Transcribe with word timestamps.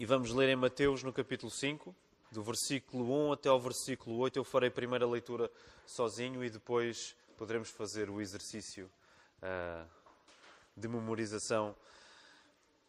E 0.00 0.06
vamos 0.06 0.32
ler 0.32 0.48
em 0.48 0.56
Mateus 0.56 1.02
no 1.02 1.12
capítulo 1.12 1.52
5, 1.52 1.94
do 2.32 2.42
versículo 2.42 3.28
1 3.28 3.32
até 3.32 3.50
ao 3.50 3.60
versículo 3.60 4.16
8. 4.16 4.38
Eu 4.38 4.44
farei 4.44 4.70
a 4.70 4.72
primeira 4.72 5.06
leitura 5.06 5.50
sozinho 5.84 6.42
e 6.42 6.48
depois 6.48 7.14
poderemos 7.36 7.68
fazer 7.68 8.08
o 8.08 8.18
exercício 8.18 8.90
uh, 9.42 9.86
de 10.74 10.88
memorização 10.88 11.76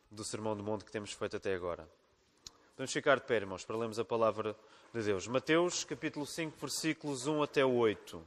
do 0.09 0.23
Sermão 0.23 0.55
do 0.55 0.63
Monte 0.63 0.85
que 0.85 0.91
temos 0.91 1.11
feito 1.11 1.35
até 1.35 1.53
agora. 1.53 1.85
Vamos 2.77 2.93
ficar 2.93 3.19
de 3.19 3.25
pé, 3.25 3.35
irmãos, 3.35 3.65
para 3.65 3.75
lermos 3.75 3.99
a 3.99 4.05
palavra 4.05 4.55
de 4.93 5.03
Deus. 5.03 5.27
Mateus, 5.27 5.83
capítulo 5.83 6.25
5, 6.25 6.57
versículos 6.61 7.27
1 7.27 7.43
até 7.43 7.65
8. 7.65 8.25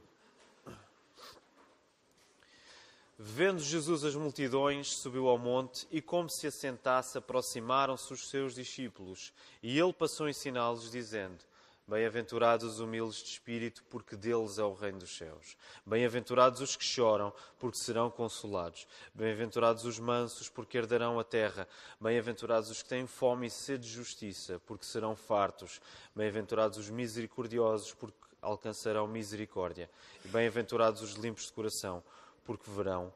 Vendo 3.17 3.61
Jesus 3.61 4.03
as 4.03 4.13
multidões, 4.13 4.97
subiu 4.97 5.29
ao 5.29 5.37
monte 5.37 5.87
e, 5.89 6.01
como 6.01 6.29
se 6.29 6.47
assentasse, 6.47 7.17
aproximaram-se 7.17 8.11
os 8.11 8.29
seus 8.29 8.53
discípulos. 8.53 9.31
E 9.63 9.79
ele 9.79 9.93
passou 9.93 10.25
a 10.25 10.29
ensiná-los, 10.29 10.91
dizendo: 10.91 11.39
Bem-aventurados 11.87 12.73
os 12.73 12.79
humildes 12.79 13.19
de 13.19 13.29
espírito, 13.29 13.83
porque 13.91 14.17
deles 14.17 14.57
é 14.57 14.63
o 14.63 14.73
reino 14.73 14.99
dos 14.99 15.15
céus. 15.15 15.55
Bem-aventurados 15.85 16.59
os 16.59 16.75
que 16.75 16.83
choram, 16.83 17.31
porque 17.57 17.77
serão 17.77 18.09
consolados. 18.09 18.87
Bem-aventurados 19.13 19.85
os 19.85 19.99
mansos, 19.99 20.49
porque 20.49 20.77
herdarão 20.77 21.17
a 21.19 21.23
terra. 21.23 21.67
Bem-aventurados 22.01 22.71
os 22.71 22.81
que 22.83 22.89
têm 22.89 23.07
fome 23.07 23.47
e 23.47 23.51
sede 23.51 23.87
de 23.87 23.93
justiça, 23.93 24.59
porque 24.65 24.83
serão 24.83 25.15
fartos. 25.15 25.79
Bem-aventurados 26.13 26.79
os 26.79 26.89
misericordiosos, 26.89 27.93
porque 27.93 28.17
alcançarão 28.41 29.07
misericórdia. 29.07 29.89
Bem-aventurados 30.25 31.01
os 31.01 31.13
limpos 31.13 31.45
de 31.45 31.53
coração, 31.53 32.01
porque 32.01 32.24
verão 32.67 33.13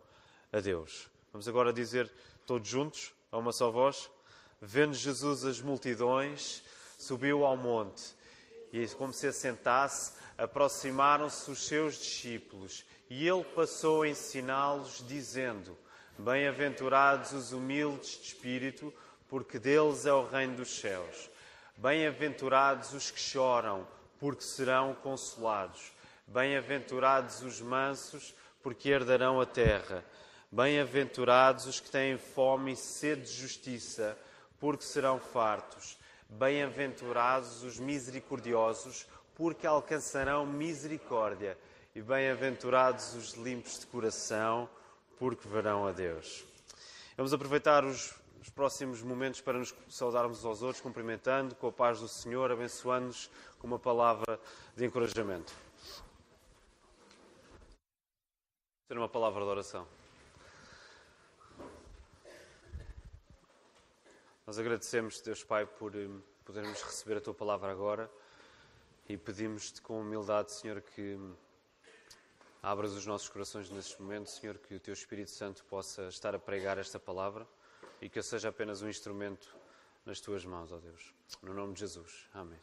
a 0.51 0.59
Deus. 0.59 1.07
Vamos 1.31 1.47
agora 1.47 1.71
dizer 1.71 2.11
todos 2.45 2.67
juntos, 2.67 3.13
a 3.31 3.37
uma 3.37 3.51
só 3.51 3.69
voz: 3.69 4.09
Vendo 4.61 4.93
Jesus 4.93 5.45
as 5.45 5.61
multidões, 5.61 6.63
subiu 6.97 7.45
ao 7.45 7.55
monte 7.55 8.15
e, 8.71 8.87
como 8.89 9.13
se 9.13 9.27
assentasse, 9.27 10.13
aproximaram-se 10.37 11.49
os 11.49 11.65
seus 11.65 11.97
discípulos 11.97 12.85
e 13.09 13.27
ele 13.27 13.43
passou 13.43 14.03
a 14.03 14.07
ensiná-los, 14.07 15.03
dizendo: 15.07 15.75
Bem-aventurados 16.17 17.33
os 17.33 17.51
humildes 17.51 18.11
de 18.11 18.27
espírito, 18.27 18.93
porque 19.27 19.57
deles 19.57 20.05
é 20.05 20.13
o 20.13 20.27
reino 20.27 20.57
dos 20.57 20.79
céus. 20.79 21.29
Bem-aventurados 21.75 22.93
os 22.93 23.09
que 23.09 23.19
choram, 23.19 23.87
porque 24.19 24.43
serão 24.43 24.93
consolados. 24.95 25.91
Bem-aventurados 26.27 27.41
os 27.41 27.61
mansos, 27.61 28.35
porque 28.61 28.89
herdarão 28.89 29.39
a 29.39 29.45
terra. 29.45 30.03
Bem-aventurados 30.51 31.65
os 31.65 31.79
que 31.79 31.91
têm 31.91 32.17
fome 32.17 32.73
e 32.73 32.75
sede 32.75 33.21
de 33.21 33.33
justiça, 33.33 34.17
porque 34.59 34.83
serão 34.83 35.19
fartos. 35.19 35.97
Bem-aventurados 36.27 37.63
os 37.63 37.79
misericordiosos, 37.79 39.07
porque 39.35 39.65
alcançarão 39.65 40.45
misericórdia. 40.45 41.57
E 41.95 42.01
bem-aventurados 42.01 43.15
os 43.15 43.33
limpos 43.33 43.79
de 43.79 43.87
coração, 43.87 44.69
porque 45.17 45.47
verão 45.47 45.87
a 45.87 45.91
Deus. 45.91 46.45
Vamos 47.15 47.33
aproveitar 47.33 47.83
os, 47.83 48.13
os 48.41 48.49
próximos 48.49 49.01
momentos 49.01 49.41
para 49.41 49.57
nos 49.57 49.73
saudarmos 49.89 50.45
aos 50.45 50.61
outros, 50.61 50.81
cumprimentando 50.81 51.55
com 51.55 51.67
a 51.67 51.71
paz 51.71 51.99
do 51.99 52.07
Senhor, 52.07 52.51
abençoando-nos 52.51 53.29
com 53.59 53.67
uma 53.67 53.79
palavra 53.79 54.39
de 54.75 54.85
encorajamento. 54.85 55.68
Ter 58.89 58.97
uma 58.97 59.07
palavra 59.07 59.43
de 59.43 59.49
oração. 59.51 59.87
Nós 64.47 64.57
agradecemos, 64.57 65.21
Deus 65.21 65.43
Pai, 65.43 65.67
por 65.67 65.95
eh, 65.95 66.09
podermos 66.43 66.81
receber 66.81 67.17
a 67.17 67.21
Tua 67.21 67.35
palavra 67.35 67.71
agora 67.71 68.09
e 69.07 69.15
pedimos-te 69.15 69.79
com 69.79 70.01
humildade, 70.01 70.51
Senhor, 70.53 70.81
que 70.81 71.19
abras 72.63 72.93
os 72.93 73.05
nossos 73.05 73.29
corações 73.29 73.69
nesses 73.69 73.95
momentos, 73.95 74.33
Senhor, 74.33 74.57
que 74.57 74.73
o 74.73 74.79
Teu 74.79 74.95
Espírito 74.95 75.29
Santo 75.29 75.63
possa 75.65 76.07
estar 76.07 76.33
a 76.33 76.39
pregar 76.39 76.79
esta 76.79 76.99
palavra 76.99 77.47
e 78.01 78.09
que 78.09 78.17
eu 78.17 78.23
seja 78.23 78.49
apenas 78.49 78.81
um 78.81 78.89
instrumento 78.89 79.55
nas 80.03 80.19
Tuas 80.19 80.43
mãos, 80.43 80.71
ó 80.71 80.77
Deus. 80.77 81.13
No 81.43 81.53
nome 81.53 81.75
de 81.75 81.81
Jesus. 81.81 82.27
Amém. 82.33 82.57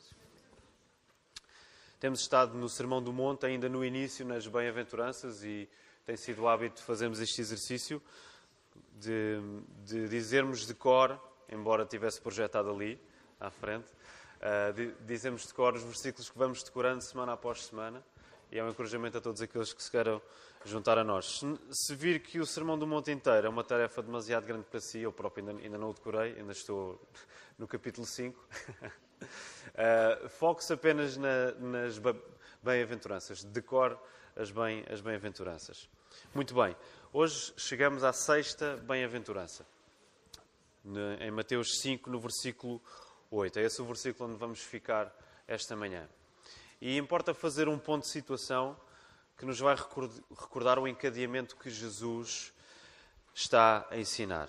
Temos 2.00 2.18
estado 2.18 2.58
no 2.58 2.68
Sermão 2.68 3.00
do 3.00 3.12
Monte, 3.12 3.46
ainda 3.46 3.68
no 3.68 3.84
início, 3.84 4.26
nas 4.26 4.44
bem-aventuranças 4.48 5.44
e 5.44 5.68
tem 6.06 6.16
sido 6.16 6.42
o 6.42 6.48
hábito 6.48 6.76
de 6.76 6.82
fazermos 6.82 7.18
este 7.18 7.40
exercício, 7.40 8.00
de, 8.92 9.40
de 9.84 10.08
dizermos 10.08 10.64
de 10.64 10.72
cor, 10.72 11.20
embora 11.48 11.84
tivesse 11.84 12.20
projetado 12.20 12.70
ali, 12.70 12.98
à 13.40 13.50
frente, 13.50 13.88
uh, 14.38 14.72
de, 14.72 14.92
dizemos 15.04 15.44
de 15.44 15.52
cor 15.52 15.74
os 15.74 15.82
versículos 15.82 16.30
que 16.30 16.38
vamos 16.38 16.62
decorando 16.62 17.02
semana 17.02 17.32
após 17.32 17.64
semana, 17.64 18.04
e 18.52 18.58
é 18.58 18.62
um 18.62 18.68
encorajamento 18.68 19.18
a 19.18 19.20
todos 19.20 19.42
aqueles 19.42 19.72
que 19.72 19.82
se 19.82 19.90
queiram 19.90 20.22
juntar 20.64 20.96
a 20.96 21.02
nós. 21.02 21.40
Se, 21.40 21.58
se 21.72 21.94
vir 21.96 22.20
que 22.20 22.38
o 22.38 22.46
Sermão 22.46 22.78
do 22.78 22.86
Monte 22.86 23.10
inteiro 23.10 23.48
é 23.48 23.50
uma 23.50 23.64
tarefa 23.64 24.00
demasiado 24.00 24.46
grande 24.46 24.64
para 24.64 24.80
si, 24.80 25.00
eu 25.00 25.12
próprio 25.12 25.48
ainda, 25.48 25.60
ainda 25.60 25.76
não 25.76 25.90
o 25.90 25.92
decorei, 25.92 26.38
ainda 26.38 26.52
estou 26.52 27.04
no 27.58 27.66
capítulo 27.66 28.06
5, 28.06 28.38
uh, 28.38 28.90
ah, 29.74 30.28
foque-se 30.28 30.72
apenas 30.72 31.16
na, 31.16 31.50
nas 31.58 32.00
bem-aventuranças, 32.62 33.42
decore 33.42 33.96
as 34.36 35.00
bem-aventuranças. 35.00 35.88
Muito 36.34 36.54
bem, 36.54 36.76
hoje 37.12 37.52
chegamos 37.56 38.04
à 38.04 38.12
sexta 38.12 38.76
bem-aventurança. 38.78 39.66
Em 41.20 41.30
Mateus 41.30 41.78
5, 41.80 42.10
no 42.10 42.20
versículo 42.20 42.80
8. 43.30 43.58
É 43.58 43.62
esse 43.62 43.80
o 43.82 43.84
versículo 43.84 44.28
onde 44.28 44.38
vamos 44.38 44.60
ficar 44.60 45.12
esta 45.48 45.74
manhã. 45.74 46.08
E 46.80 46.96
importa 46.96 47.34
fazer 47.34 47.68
um 47.68 47.78
ponto 47.78 48.02
de 48.02 48.10
situação 48.10 48.76
que 49.36 49.44
nos 49.44 49.58
vai 49.58 49.74
recordar 49.74 50.78
o 50.78 50.86
encadeamento 50.86 51.56
que 51.56 51.70
Jesus 51.70 52.52
está 53.34 53.86
a 53.90 53.96
ensinar. 53.96 54.48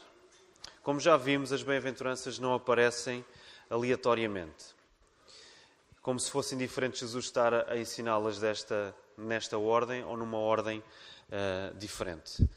Como 0.84 1.00
já 1.00 1.18
vimos, 1.18 1.52
as 1.52 1.64
bem-aventuranças 1.64 2.40
não 2.40 2.54
aparecem 2.54 3.26
aleatoriamente. 3.70 4.76
Como 6.02 6.20
se 6.20 6.32
fosse 6.32 6.56
indiferente 6.56 7.00
Jesus 7.00 7.26
estar 7.26 7.70
a 7.70 7.78
ensiná-las 7.78 8.40
desta, 8.40 8.96
nesta 9.18 9.58
ordem 9.58 10.06
ou 10.06 10.16
numa 10.16 10.38
ordem 10.38 10.82
uh, 11.30 11.76
diferente. 11.78 12.48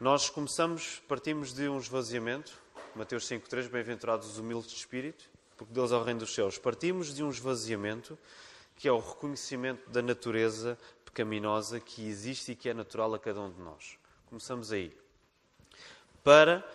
Nós 0.00 0.28
começamos, 0.28 1.02
partimos 1.08 1.54
de 1.54 1.68
um 1.68 1.78
esvaziamento, 1.78 2.52
Mateus 2.94 3.24
5,3, 3.28 3.68
bem-aventurados 3.68 4.28
os 4.28 4.38
humildes 4.38 4.70
de 4.70 4.76
espírito, 4.76 5.28
porque 5.56 5.72
Deus 5.72 5.92
é 5.92 5.96
o 5.96 6.02
reino 6.02 6.20
dos 6.20 6.34
céus. 6.34 6.58
Partimos 6.58 7.14
de 7.14 7.22
um 7.22 7.30
esvaziamento 7.30 8.18
que 8.76 8.88
é 8.88 8.92
o 8.92 8.98
reconhecimento 8.98 9.88
da 9.88 10.02
natureza 10.02 10.76
pecaminosa 11.04 11.78
que 11.78 12.06
existe 12.06 12.52
e 12.52 12.56
que 12.56 12.68
é 12.68 12.74
natural 12.74 13.14
a 13.14 13.18
cada 13.18 13.40
um 13.40 13.50
de 13.50 13.60
nós. 13.60 13.96
Começamos 14.26 14.72
aí. 14.72 14.96
Para 16.24 16.68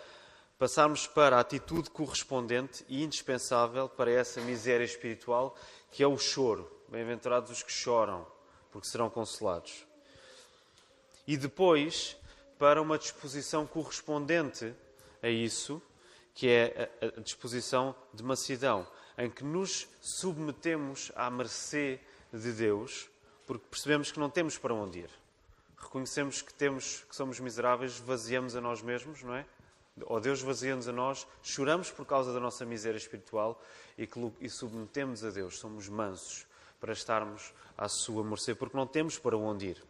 passarmos 0.58 1.06
para 1.06 1.36
a 1.36 1.40
atitude 1.40 1.90
correspondente 1.90 2.84
e 2.88 3.02
indispensável 3.02 3.88
para 3.88 4.10
essa 4.10 4.40
miséria 4.40 4.84
espiritual 4.84 5.54
que 5.90 6.02
é 6.02 6.06
o 6.06 6.16
choro. 6.16 6.70
Bem-aventurados 6.88 7.50
os 7.50 7.62
que 7.62 7.72
choram, 7.72 8.26
porque 8.70 8.86
serão 8.86 9.10
consolados 9.10 9.89
e 11.30 11.36
depois 11.36 12.16
para 12.58 12.82
uma 12.82 12.98
disposição 12.98 13.64
correspondente 13.64 14.74
a 15.22 15.28
isso, 15.28 15.80
que 16.34 16.48
é 16.48 16.90
a 17.00 17.20
disposição 17.20 17.94
de 18.12 18.20
mansidão, 18.24 18.84
em 19.16 19.30
que 19.30 19.44
nos 19.44 19.86
submetemos 20.00 21.12
à 21.14 21.30
mercê 21.30 22.00
de 22.32 22.50
Deus, 22.50 23.08
porque 23.46 23.64
percebemos 23.70 24.10
que 24.10 24.18
não 24.18 24.28
temos 24.28 24.58
para 24.58 24.74
onde 24.74 24.98
ir. 24.98 25.10
Reconhecemos 25.78 26.42
que 26.42 26.52
temos, 26.52 27.04
que 27.08 27.14
somos 27.14 27.38
miseráveis, 27.38 28.00
vaziamos 28.00 28.56
a 28.56 28.60
nós 28.60 28.82
mesmos, 28.82 29.22
não 29.22 29.36
é? 29.36 29.46
Ou 30.06 30.20
Deus 30.20 30.42
vazia-nos 30.42 30.88
a 30.88 30.92
nós, 30.92 31.28
choramos 31.44 31.92
por 31.92 32.04
causa 32.04 32.32
da 32.32 32.40
nossa 32.40 32.66
miséria 32.66 32.98
espiritual 32.98 33.62
e, 33.96 34.08
e 34.40 34.48
submetemos 34.50 35.24
a 35.24 35.30
Deus, 35.30 35.60
somos 35.60 35.88
mansos 35.88 36.44
para 36.80 36.92
estarmos 36.92 37.54
à 37.78 37.88
sua 37.88 38.24
mercê, 38.24 38.52
porque 38.52 38.76
não 38.76 38.84
temos 38.84 39.16
para 39.16 39.36
onde 39.36 39.66
ir. 39.68 39.89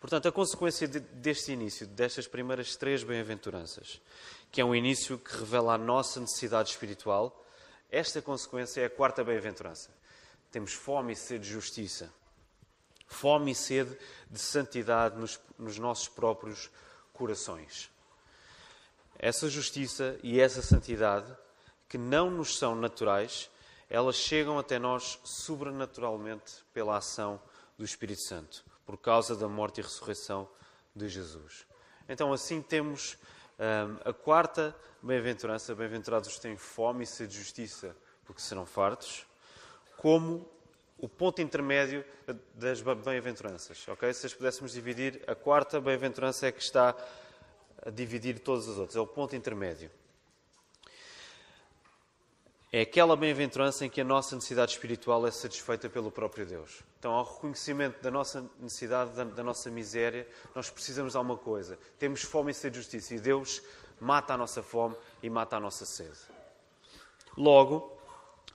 Portanto, 0.00 0.28
a 0.28 0.32
consequência 0.32 0.86
de, 0.86 1.00
deste 1.00 1.52
início, 1.52 1.86
destas 1.86 2.26
primeiras 2.26 2.76
três 2.76 3.02
bem-aventuranças, 3.02 4.00
que 4.52 4.60
é 4.60 4.64
um 4.64 4.74
início 4.74 5.18
que 5.18 5.36
revela 5.36 5.74
a 5.74 5.78
nossa 5.78 6.20
necessidade 6.20 6.70
espiritual, 6.70 7.44
esta 7.90 8.20
consequência 8.20 8.82
é 8.82 8.84
a 8.86 8.90
quarta 8.90 9.24
bem-aventurança. 9.24 9.90
Temos 10.50 10.72
fome 10.72 11.12
e 11.12 11.16
sede 11.16 11.44
de 11.44 11.50
justiça. 11.50 12.12
Fome 13.06 13.52
e 13.52 13.54
sede 13.54 13.96
de 14.30 14.38
santidade 14.38 15.18
nos, 15.18 15.40
nos 15.58 15.78
nossos 15.78 16.08
próprios 16.08 16.70
corações. 17.12 17.90
Essa 19.18 19.48
justiça 19.48 20.18
e 20.22 20.40
essa 20.40 20.60
santidade, 20.60 21.32
que 21.88 21.96
não 21.96 22.30
nos 22.30 22.58
são 22.58 22.74
naturais, 22.74 23.48
elas 23.88 24.16
chegam 24.16 24.58
até 24.58 24.78
nós 24.78 25.18
sobrenaturalmente 25.24 26.64
pela 26.74 26.96
ação 26.96 27.40
do 27.78 27.84
Espírito 27.84 28.22
Santo 28.22 28.64
por 28.86 28.96
causa 28.96 29.36
da 29.36 29.48
morte 29.48 29.80
e 29.80 29.82
ressurreição 29.82 30.48
de 30.94 31.08
Jesus. 31.08 31.66
Então, 32.08 32.32
assim 32.32 32.62
temos 32.62 33.18
Um, 33.58 34.10
a 34.10 34.12
quarta 34.12 34.76
bem-aventurança, 35.02 35.74
bem-aventurados 35.74 36.28
os 36.28 36.34
que 36.34 36.42
têm 36.42 36.58
fome 36.58 37.04
e 37.04 37.06
sede 37.06 37.32
de 37.32 37.38
justiça, 37.38 37.96
porque 38.26 38.42
serão 38.42 38.66
fartos, 38.66 39.26
como 39.96 40.46
o 40.98 41.08
ponto 41.08 41.40
intermédio 41.40 42.04
das 42.52 42.82
bem-aventuranças. 42.82 43.88
Okay? 43.88 44.12
Se 44.12 44.26
as 44.26 44.34
pudéssemos 44.34 44.72
dividir, 44.72 45.22
a 45.26 45.34
quarta 45.34 45.80
bem-aventurança 45.80 46.46
é 46.46 46.52
que 46.52 46.60
está 46.60 46.94
a 47.82 47.88
dividir 47.88 48.40
todas 48.40 48.68
as 48.68 48.76
outras, 48.76 48.94
é 48.94 49.00
o 49.00 49.06
ponto 49.06 49.34
intermédio. 49.34 49.90
É 52.76 52.82
aquela 52.82 53.16
bem-aventurança 53.16 53.86
em 53.86 53.88
que 53.88 54.02
a 54.02 54.04
nossa 54.04 54.34
necessidade 54.34 54.72
espiritual 54.72 55.26
é 55.26 55.30
satisfeita 55.30 55.88
pelo 55.88 56.10
próprio 56.10 56.44
Deus. 56.44 56.82
Então, 56.98 57.10
ao 57.10 57.24
reconhecimento 57.24 58.02
da 58.02 58.10
nossa 58.10 58.44
necessidade, 58.60 59.12
da, 59.12 59.24
da 59.24 59.42
nossa 59.42 59.70
miséria, 59.70 60.28
nós 60.54 60.68
precisamos 60.68 61.12
de 61.12 61.16
alguma 61.16 61.38
coisa. 61.38 61.78
Temos 61.98 62.20
fome 62.20 62.50
e 62.50 62.54
sede 62.54 62.74
de 62.74 62.82
justiça 62.82 63.14
e 63.14 63.18
Deus 63.18 63.62
mata 63.98 64.34
a 64.34 64.36
nossa 64.36 64.62
fome 64.62 64.94
e 65.22 65.30
mata 65.30 65.56
a 65.56 65.60
nossa 65.60 65.86
sede. 65.86 66.18
Logo, 67.34 67.98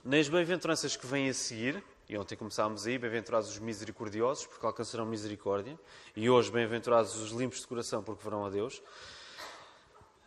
nas 0.04 0.28
bem-aventuranças 0.28 0.94
que 0.94 1.04
vêm 1.04 1.28
a 1.28 1.34
seguir, 1.34 1.82
e 2.08 2.16
ontem 2.16 2.36
começámos 2.36 2.86
aí, 2.86 2.98
bem-aventurados 2.98 3.50
os 3.50 3.58
misericordiosos, 3.58 4.46
porque 4.46 4.64
alcançarão 4.64 5.04
misericórdia, 5.04 5.76
e 6.14 6.30
hoje, 6.30 6.48
bem-aventurados 6.48 7.16
os 7.16 7.32
limpos 7.32 7.62
de 7.62 7.66
coração, 7.66 8.04
porque 8.04 8.22
verão 8.22 8.46
a 8.46 8.50
Deus. 8.50 8.80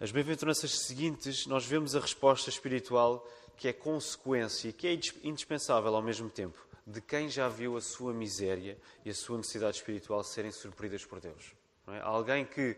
As 0.02 0.12
bem-aventuranças 0.12 0.80
seguintes, 0.86 1.48
nós 1.48 1.66
vemos 1.66 1.96
a 1.96 2.02
resposta 2.02 2.50
espiritual 2.50 3.26
que 3.58 3.68
é 3.68 3.74
consequência 3.74 4.70
e 4.70 4.74
que 4.74 4.88
é 4.88 4.94
indispensável 5.24 5.96
ao 5.96 6.02
mesmo 6.02 6.30
tempo 6.30 6.66
de 6.86 7.02
quem 7.02 7.30
já 7.30 7.48
viu 7.50 7.76
a 7.76 7.82
sua 7.82 8.14
miséria 8.14 8.78
e 9.04 9.10
a 9.10 9.14
sua 9.14 9.38
necessidade 9.38 9.78
espiritual 9.78 10.24
serem 10.24 10.52
surpreendidas 10.52 11.06
por 11.06 11.20
Deus. 11.20 11.54
É? 11.88 12.00
Alguém 12.02 12.46
que 12.46 12.78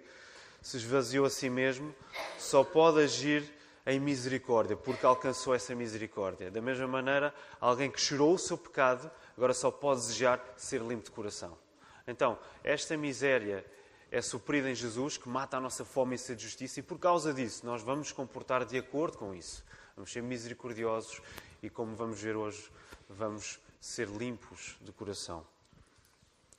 se 0.62 0.77
esvaziou 0.77 1.25
a 1.25 1.29
si 1.29 1.50
mesmo 1.50 1.94
só 2.38 2.63
pode 2.63 3.01
agir 3.01 3.44
em 3.85 4.00
misericórdia, 4.00 4.75
porque 4.75 5.06
alcançou 5.06 5.53
essa 5.53 5.74
misericórdia. 5.74 6.51
Da 6.51 6.62
mesma 6.62 6.88
maneira, 6.88 7.33
alguém 7.59 7.89
que 7.89 8.00
chorou 8.00 8.33
o 8.33 8.38
seu 8.38 8.57
pecado 8.57 9.09
agora 9.35 9.53
só 9.53 9.71
pode 9.71 10.01
desejar 10.01 10.44
ser 10.57 10.81
limpo 10.81 11.06
de 11.06 11.12
coração. 11.12 11.57
Então, 12.06 12.38
esta 12.63 12.97
miséria 12.97 13.65
é 14.09 14.21
suprida 14.21 14.69
em 14.69 14.75
Jesus, 14.75 15.18
que 15.18 15.27
mata 15.27 15.57
a 15.57 15.59
nossa 15.59 15.83
fome 15.83 16.15
e 16.15 16.18
sede 16.18 16.39
de 16.39 16.44
justiça, 16.45 16.80
e 16.80 16.83
por 16.83 16.97
causa 16.97 17.33
disso 17.33 17.65
nós 17.65 17.81
vamos 17.81 18.12
comportar 18.12 18.65
de 18.65 18.77
acordo 18.77 19.18
com 19.18 19.33
isso. 19.33 19.63
Vamos 19.97 20.11
ser 20.11 20.21
misericordiosos 20.21 21.19
e, 21.61 21.71
como 21.71 21.95
vamos 21.95 22.21
ver 22.21 22.35
hoje, 22.35 22.69
vamos 23.09 23.59
ser 23.81 24.07
limpos 24.07 24.77
de 24.79 24.91
coração. 24.91 25.44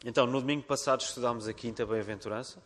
Então, 0.04 0.26
no 0.26 0.40
domingo 0.40 0.64
passado 0.64 1.02
estudámos 1.02 1.46
a 1.46 1.52
quinta 1.52 1.86
bem-aventurança. 1.86 2.60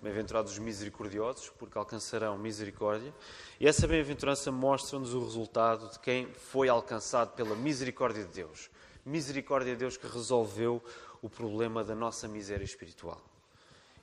Bem-aventurados 0.00 0.52
os 0.52 0.58
misericordiosos, 0.58 1.50
porque 1.58 1.76
alcançarão 1.76 2.38
misericórdia. 2.38 3.12
E 3.60 3.68
essa 3.68 3.86
bem-aventurança 3.86 4.50
mostra-nos 4.50 5.12
o 5.12 5.22
resultado 5.22 5.90
de 5.90 5.98
quem 5.98 6.32
foi 6.32 6.70
alcançado 6.70 7.34
pela 7.34 7.54
misericórdia 7.54 8.24
de 8.24 8.32
Deus. 8.32 8.70
Misericórdia 9.04 9.74
de 9.74 9.80
Deus 9.80 9.98
que 9.98 10.06
resolveu 10.06 10.82
o 11.20 11.28
problema 11.28 11.84
da 11.84 11.94
nossa 11.94 12.26
miséria 12.26 12.64
espiritual. 12.64 13.22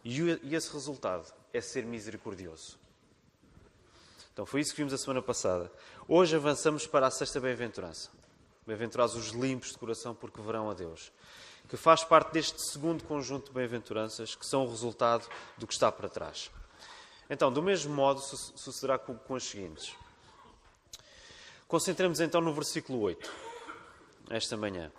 E 0.06 0.20
esse 0.54 0.72
resultado 0.72 1.34
é 1.52 1.60
ser 1.60 1.86
misericordioso. 1.86 2.83
Então 4.34 4.48
foi 4.48 4.62
isso 4.62 4.72
que 4.72 4.78
vimos 4.78 4.94
a 4.94 4.98
semana 4.98 5.22
passada. 5.22 5.72
Hoje 6.08 6.36
avançamos 6.36 6.88
para 6.88 7.06
a 7.06 7.12
sexta 7.12 7.40
bem-aventurança. 7.40 8.10
Bem-aventurados 8.66 9.16
os 9.16 9.28
limpos 9.28 9.70
de 9.70 9.78
coração, 9.78 10.16
porque 10.16 10.42
verão 10.42 10.72
a 10.72 10.74
Deus. 10.74 11.12
Que 11.70 11.78
faz 11.78 12.04
parte 12.04 12.32
deste 12.34 12.60
segundo 12.72 13.04
conjunto 13.04 13.48
de 13.48 13.52
bem-aventuranças, 13.52 14.34
que 14.34 14.46
são 14.46 14.66
o 14.66 14.70
resultado 14.70 15.30
do 15.56 15.68
que 15.68 15.74
está 15.74 15.92
para 15.92 16.10
trás. 16.10 16.50
Então, 17.30 17.54
do 17.54 17.62
mesmo 17.62 17.94
modo, 17.94 18.22
sucederá 18.22 18.98
com, 18.98 19.36
as 19.36 19.44
seguintes. 19.44 19.96
Concentremos 21.68 22.20
então 22.20 22.42
no 22.42 22.54
versículo 22.54 23.02
8, 23.02 23.32
esta 24.32 24.58
manhã. 24.58 24.92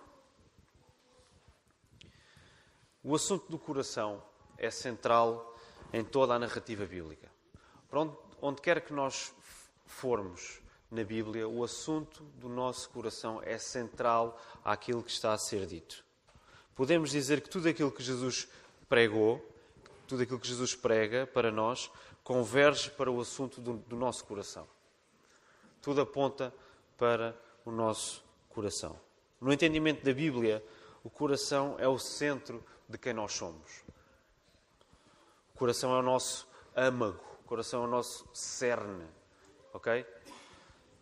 O 3.03 3.13
assunto 3.13 3.51
do 3.51 3.59
coração 3.59 4.23
é 4.57 4.71
central 4.71 5.55
em 5.91 6.03
toda 6.03 6.33
a 6.33 6.39
narrativa 6.39 6.85
bíblica. 6.85 7.29
Para 7.89 8.01
onde 8.01 8.24
onde 8.45 8.61
quer 8.61 8.79
que 8.81 8.93
nós 8.93 9.33
formos 9.87 10.61
na 10.91 11.03
Bíblia, 11.03 11.47
o 11.47 11.63
assunto 11.63 12.23
do 12.35 12.47
nosso 12.47 12.87
coração 12.91 13.41
é 13.43 13.57
central 13.57 14.39
àquilo 14.63 15.01
que 15.01 15.09
está 15.09 15.33
a 15.33 15.37
ser 15.37 15.65
dito. 15.65 16.05
Podemos 16.75 17.09
dizer 17.09 17.41
que 17.41 17.49
tudo 17.49 17.67
aquilo 17.67 17.91
que 17.91 18.03
Jesus 18.03 18.47
pregou, 18.87 19.43
tudo 20.07 20.21
aquilo 20.21 20.39
que 20.39 20.47
Jesus 20.47 20.75
prega 20.75 21.25
para 21.25 21.51
nós, 21.51 21.89
converge 22.23 22.91
para 22.91 23.09
o 23.09 23.19
assunto 23.19 23.59
do, 23.59 23.77
do 23.77 23.95
nosso 23.95 24.23
coração. 24.25 24.67
Tudo 25.81 26.01
aponta 26.01 26.53
para 26.99 27.35
o 27.65 27.71
nosso 27.71 28.23
coração. 28.49 28.95
No 29.41 29.51
entendimento 29.51 30.05
da 30.05 30.13
Bíblia, 30.13 30.63
o 31.03 31.09
coração 31.09 31.77
é 31.79 31.87
o 31.87 31.97
centro 31.97 32.63
de 32.87 32.99
quem 32.99 33.11
nós 33.11 33.33
somos. 33.33 33.83
O 35.55 35.57
coração 35.57 35.95
é 35.95 35.99
o 35.99 36.03
nosso 36.03 36.47
âmago 36.75 37.34
o 37.45 37.47
coração 37.47 37.83
é 37.83 37.87
o 37.87 37.89
nosso 37.89 38.27
cerne, 38.33 39.05
ok? 39.71 40.03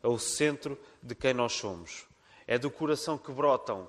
É 0.04 0.08
o 0.08 0.20
centro 0.20 0.78
de 1.02 1.16
quem 1.16 1.34
nós 1.34 1.54
somos. 1.54 2.06
É 2.46 2.58
do 2.58 2.70
coração 2.70 3.18
que 3.18 3.32
brotam 3.32 3.88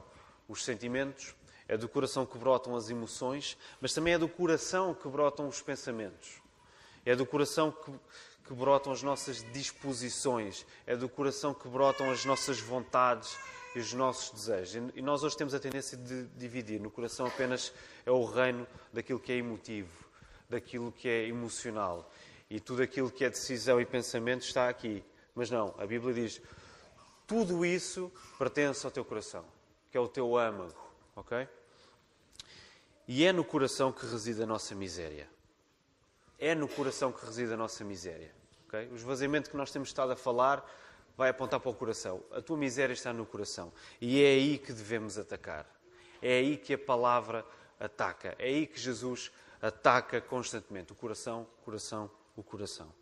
os 0.49 0.65
sentimentos, 0.65 1.35
é 1.67 1.77
do 1.77 1.89
coração 1.89 2.25
que 2.25 2.39
brotam 2.39 2.77
as 2.77 2.89
emoções, 2.89 3.59
mas 3.81 3.93
também 3.93 4.15
é 4.15 4.19
do 4.19 4.29
coração 4.29 4.95
que 4.95 5.09
brotam 5.09 5.49
os 5.49 5.61
pensamentos. 5.61 6.41
É 7.05 7.17
do 7.17 7.27
coração 7.27 7.73
que, 7.73 7.93
que 8.47 8.55
brotam 8.55 8.93
as 8.93 9.03
nossas 9.03 9.45
disposições, 9.53 10.65
é 10.87 10.95
do 10.95 11.09
coração 11.09 11.53
que 11.53 11.67
brotam 11.67 12.09
as 12.09 12.25
nossas 12.25 12.61
vontades 12.61 13.37
e 13.75 13.81
os 13.81 13.93
nossos 13.93 14.31
desejos. 14.31 14.93
E 14.95 15.03
nós 15.03 15.25
hoje 15.25 15.37
temos 15.37 15.55
a 15.55 15.59
tendência 15.59 15.99
de 15.99 16.27
dividir. 16.37 16.81
No 16.81 16.89
coração 16.89 17.27
apenas 17.27 17.73
é 18.07 18.13
o 18.13 18.25
reino 18.25 18.65
daquilo 18.93 19.19
que 19.19 19.33
é 19.33 19.37
emotivo, 19.39 19.91
daquilo 20.49 20.93
que 20.93 21.09
é 21.09 21.27
emocional 21.27 22.09
e 22.49 22.61
tudo 22.61 22.83
aquilo 22.83 23.11
que 23.11 23.25
é 23.25 23.31
decisão 23.31 23.81
e 23.81 23.87
pensamento 23.87 24.43
está 24.43 24.69
aqui. 24.69 25.05
Mas 25.35 25.51
não, 25.51 25.75
a 25.79 25.87
Bíblia 25.87 26.15
diz: 26.15 26.41
tudo 27.27 27.65
isso 27.65 28.13
pertence 28.39 28.85
ao 28.85 28.93
teu 28.93 29.05
coração, 29.05 29.45
que 29.91 29.97
é 29.97 30.01
o 30.01 30.09
teu 30.09 30.37
âmago, 30.37 30.75
ok? 31.17 31.49
E 33.07 33.25
é 33.25 33.33
no 33.33 33.45
coração 33.45 33.93
que 33.93 34.07
reside 34.07 34.43
a 34.43 34.47
nossa 34.47 34.75
miséria. 34.75 35.29
É 36.39 36.55
no 36.55 36.69
coração 36.69 37.13
que 37.13 37.25
reside 37.25 37.53
a 37.53 37.57
nossa 37.57 37.85
miséria. 37.85 38.33
Okay? 38.67 38.89
O 38.89 38.97
esvaziamento 38.97 39.51
que 39.51 39.57
nós 39.57 39.71
temos 39.71 39.89
estado 39.89 40.13
a 40.13 40.17
falar 40.17 40.65
vai 41.17 41.29
apontar 41.29 41.61
para 41.61 41.71
o 41.71 41.75
coração. 41.75 42.23
A 42.33 42.41
tua 42.41 42.57
miséria 42.57 42.93
está 42.93 43.13
no 43.13 43.27
coração. 43.27 43.73
E 44.01 44.23
é 44.23 44.29
aí 44.29 44.59
que 44.59 44.73
devemos 44.73 45.19
atacar. 45.19 45.67
É 46.21 46.39
aí 46.39 46.57
que 46.57 46.75
a 46.75 46.79
palavra 46.79 47.45
ataca. 47.79 48.35
É 48.39 48.47
aí 48.47 48.67
que 48.67 48.81
Jesus 48.81 49.31
ataca 49.61 50.21
constantemente. 50.21 50.93
O 50.93 50.95
coração, 50.95 51.47
coração, 51.65 52.11
o 52.37 52.43
coração. 52.43 52.93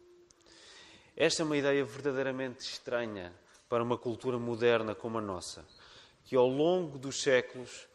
Esta 1.17 1.43
é 1.43 1.45
uma 1.45 1.57
ideia 1.57 1.85
verdadeiramente 1.85 2.61
estranha 2.61 3.33
para 3.69 3.83
uma 3.83 3.99
cultura 3.99 4.39
moderna 4.39 4.95
como 4.95 5.19
a 5.19 5.21
nossa, 5.21 5.65
que 6.25 6.37
ao 6.37 6.49
longo 6.49 6.99
dos 6.99 7.23
séculos 7.23 7.87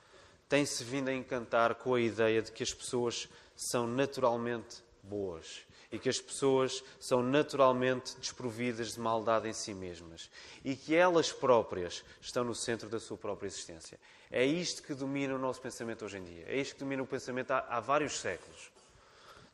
tem-se 0.49 0.83
vindo 0.83 1.09
a 1.09 1.13
encantar 1.13 1.75
com 1.75 1.93
a 1.93 2.01
ideia 2.01 2.41
de 2.41 2.51
que 2.51 2.63
as 2.63 2.73
pessoas 2.73 3.27
são 3.55 3.87
naturalmente 3.87 4.83
boas 5.03 5.65
e 5.91 5.97
que 5.97 6.09
as 6.09 6.19
pessoas 6.19 6.83
são 6.99 7.23
naturalmente 7.23 8.15
desprovidas 8.17 8.93
de 8.93 8.99
maldade 8.99 9.47
em 9.47 9.53
si 9.53 9.73
mesmas 9.73 10.29
e 10.63 10.75
que 10.75 10.95
elas 10.95 11.31
próprias 11.31 12.03
estão 12.21 12.43
no 12.43 12.53
centro 12.53 12.89
da 12.89 12.99
sua 12.99 13.17
própria 13.17 13.47
existência. 13.47 13.99
É 14.29 14.45
isto 14.45 14.83
que 14.83 14.93
domina 14.93 15.33
o 15.35 15.39
nosso 15.39 15.61
pensamento 15.61 16.03
hoje 16.03 16.17
em 16.17 16.23
dia. 16.23 16.45
É 16.47 16.57
isto 16.57 16.75
que 16.75 16.79
domina 16.81 17.03
o 17.03 17.07
pensamento 17.07 17.51
há, 17.51 17.59
há 17.69 17.79
vários 17.79 18.19
séculos. 18.19 18.71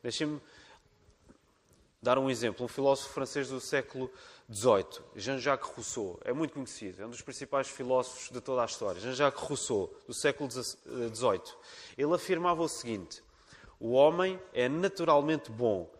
Deixem-me 0.02 0.40
dar 2.04 2.18
um 2.18 2.30
exemplo. 2.30 2.66
Um 2.66 2.68
filósofo 2.68 3.08
francês 3.14 3.48
do 3.48 3.58
século 3.60 4.10
XVIII, 4.52 5.02
Jean-Jacques 5.16 5.70
Rousseau, 5.70 6.20
é 6.22 6.32
muito 6.34 6.52
conhecido, 6.52 7.02
é 7.02 7.06
um 7.06 7.10
dos 7.10 7.22
principais 7.22 7.66
filósofos 7.66 8.30
de 8.30 8.40
toda 8.42 8.62
a 8.62 8.66
história. 8.66 9.00
Jean-Jacques 9.00 9.42
Rousseau, 9.42 9.92
do 10.06 10.12
século 10.12 10.50
XVIII. 10.50 11.56
Ele 11.96 12.14
afirmava 12.14 12.62
o 12.62 12.68
seguinte: 12.68 13.22
o 13.80 13.92
homem 13.92 14.38
é 14.52 14.68
naturalmente 14.68 15.50
bom 15.50 15.90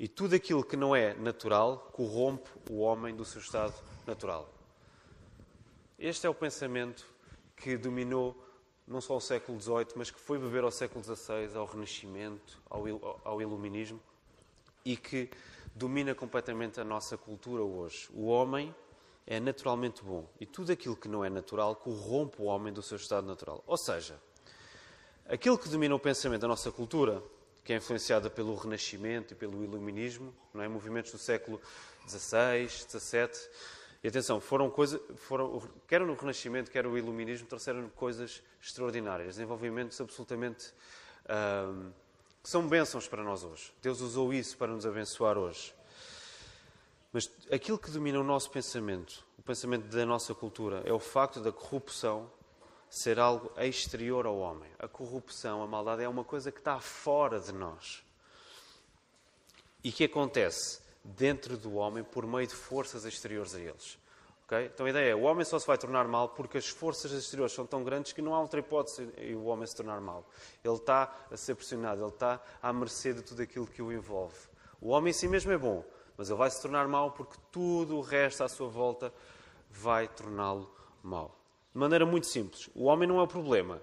e 0.00 0.08
tudo 0.08 0.34
aquilo 0.34 0.64
que 0.64 0.76
não 0.76 0.96
é 0.96 1.12
natural 1.14 1.90
corrompe 1.92 2.50
o 2.70 2.80
homem 2.80 3.14
do 3.14 3.26
seu 3.26 3.42
estado 3.42 3.74
natural. 4.06 4.50
Este 5.98 6.26
é 6.26 6.30
o 6.30 6.34
pensamento 6.34 7.06
que 7.54 7.76
dominou 7.76 8.42
não 8.86 9.00
só 9.00 9.16
o 9.16 9.20
século 9.20 9.60
XVIII, 9.60 9.88
mas 9.96 10.10
que 10.10 10.18
foi 10.18 10.38
beber 10.38 10.64
ao 10.64 10.70
século 10.70 11.04
XVI, 11.04 11.56
ao 11.56 11.66
Renascimento, 11.66 12.60
ao, 12.68 12.84
ao 13.22 13.40
Iluminismo 13.40 14.00
e 14.84 14.96
que 14.96 15.30
domina 15.74 16.14
completamente 16.14 16.80
a 16.80 16.84
nossa 16.84 17.16
cultura 17.16 17.62
hoje. 17.62 18.08
O 18.12 18.26
homem 18.26 18.74
é 19.26 19.40
naturalmente 19.40 20.02
bom 20.02 20.28
e 20.38 20.46
tudo 20.46 20.72
aquilo 20.72 20.96
que 20.96 21.08
não 21.08 21.24
é 21.24 21.30
natural 21.30 21.74
corrompe 21.76 22.40
o 22.40 22.44
homem 22.44 22.72
do 22.72 22.82
seu 22.82 22.96
estado 22.96 23.26
natural. 23.26 23.62
Ou 23.66 23.76
seja, 23.76 24.20
aquilo 25.26 25.58
que 25.58 25.68
domina 25.68 25.94
o 25.94 25.98
pensamento 25.98 26.42
da 26.42 26.48
nossa 26.48 26.70
cultura 26.70 27.22
que 27.64 27.72
é 27.72 27.76
influenciada 27.76 28.28
pelo 28.28 28.54
Renascimento 28.54 29.32
e 29.32 29.36
pelo 29.36 29.64
Iluminismo, 29.64 30.34
não 30.52 30.62
é? 30.62 30.68
movimentos 30.68 31.10
do 31.10 31.18
século 31.18 31.58
XVI, 32.06 32.68
XVII. 32.68 33.30
E 34.02 34.08
atenção, 34.08 34.38
foram 34.38 34.68
coisas, 34.68 35.00
foram, 35.16 35.62
quer 35.88 36.02
no 36.02 36.14
Renascimento, 36.14 36.70
quer 36.70 36.86
o 36.86 36.98
Iluminismo, 36.98 37.48
trouxeram 37.48 37.88
coisas 37.88 38.42
extraordinárias, 38.60 39.36
desenvolvimentos 39.36 39.98
absolutamente 39.98 40.74
hum, 41.26 41.90
que 42.44 42.50
são 42.50 42.68
bênçãos 42.68 43.08
para 43.08 43.24
nós 43.24 43.42
hoje. 43.42 43.72
Deus 43.80 44.02
usou 44.02 44.30
isso 44.30 44.58
para 44.58 44.70
nos 44.70 44.84
abençoar 44.84 45.38
hoje. 45.38 45.74
Mas 47.10 47.30
aquilo 47.50 47.78
que 47.78 47.90
domina 47.90 48.20
o 48.20 48.22
nosso 48.22 48.50
pensamento, 48.50 49.24
o 49.38 49.42
pensamento 49.42 49.86
da 49.86 50.04
nossa 50.04 50.34
cultura, 50.34 50.82
é 50.84 50.92
o 50.92 50.98
facto 50.98 51.40
da 51.40 51.50
corrupção 51.50 52.30
ser 52.90 53.18
algo 53.18 53.50
exterior 53.56 54.26
ao 54.26 54.36
homem. 54.36 54.70
A 54.78 54.86
corrupção, 54.86 55.62
a 55.62 55.66
maldade 55.66 56.02
é 56.02 56.08
uma 56.08 56.22
coisa 56.22 56.52
que 56.52 56.58
está 56.58 56.78
fora 56.78 57.40
de 57.40 57.50
nós. 57.50 58.04
E 59.82 59.90
que 59.90 60.04
acontece 60.04 60.82
dentro 61.02 61.56
do 61.56 61.76
homem 61.76 62.04
por 62.04 62.26
meio 62.26 62.46
de 62.46 62.54
forças 62.54 63.06
exteriores 63.06 63.54
a 63.54 63.60
eles. 63.60 63.98
Okay? 64.46 64.66
Então 64.66 64.84
a 64.84 64.90
ideia 64.90 65.12
é, 65.12 65.14
o 65.14 65.22
homem 65.22 65.44
só 65.44 65.58
se 65.58 65.66
vai 65.66 65.78
tornar 65.78 66.06
mal 66.06 66.28
porque 66.28 66.58
as 66.58 66.68
forças 66.68 67.12
exteriores 67.12 67.54
são 67.54 67.66
tão 67.66 67.82
grandes 67.82 68.12
que 68.12 68.20
não 68.20 68.34
há 68.34 68.40
outra 68.40 68.60
hipótese 68.60 69.10
em 69.16 69.34
o 69.34 69.44
homem 69.44 69.66
se 69.66 69.74
tornar 69.74 70.00
mal. 70.00 70.28
Ele 70.62 70.74
está 70.74 71.12
a 71.30 71.36
ser 71.36 71.54
pressionado, 71.54 72.02
ele 72.02 72.10
está 72.10 72.40
à 72.62 72.72
mercê 72.72 73.14
de 73.14 73.22
tudo 73.22 73.42
aquilo 73.42 73.66
que 73.66 73.80
o 73.80 73.92
envolve. 73.92 74.36
O 74.80 74.88
homem 74.88 75.10
em 75.10 75.14
si 75.14 75.26
mesmo 75.26 75.50
é 75.50 75.56
bom, 75.56 75.82
mas 76.16 76.28
ele 76.28 76.38
vai 76.38 76.50
se 76.50 76.60
tornar 76.60 76.86
mau 76.86 77.10
porque 77.12 77.36
tudo 77.50 77.96
o 77.96 78.00
resto 78.02 78.44
à 78.44 78.48
sua 78.48 78.68
volta 78.68 79.12
vai 79.70 80.06
torná-lo 80.08 80.70
mau. 81.02 81.34
De 81.72 81.80
maneira 81.80 82.04
muito 82.04 82.26
simples, 82.26 82.68
o 82.74 82.84
homem 82.84 83.08
não 83.08 83.18
é 83.18 83.22
o 83.22 83.26
problema. 83.26 83.80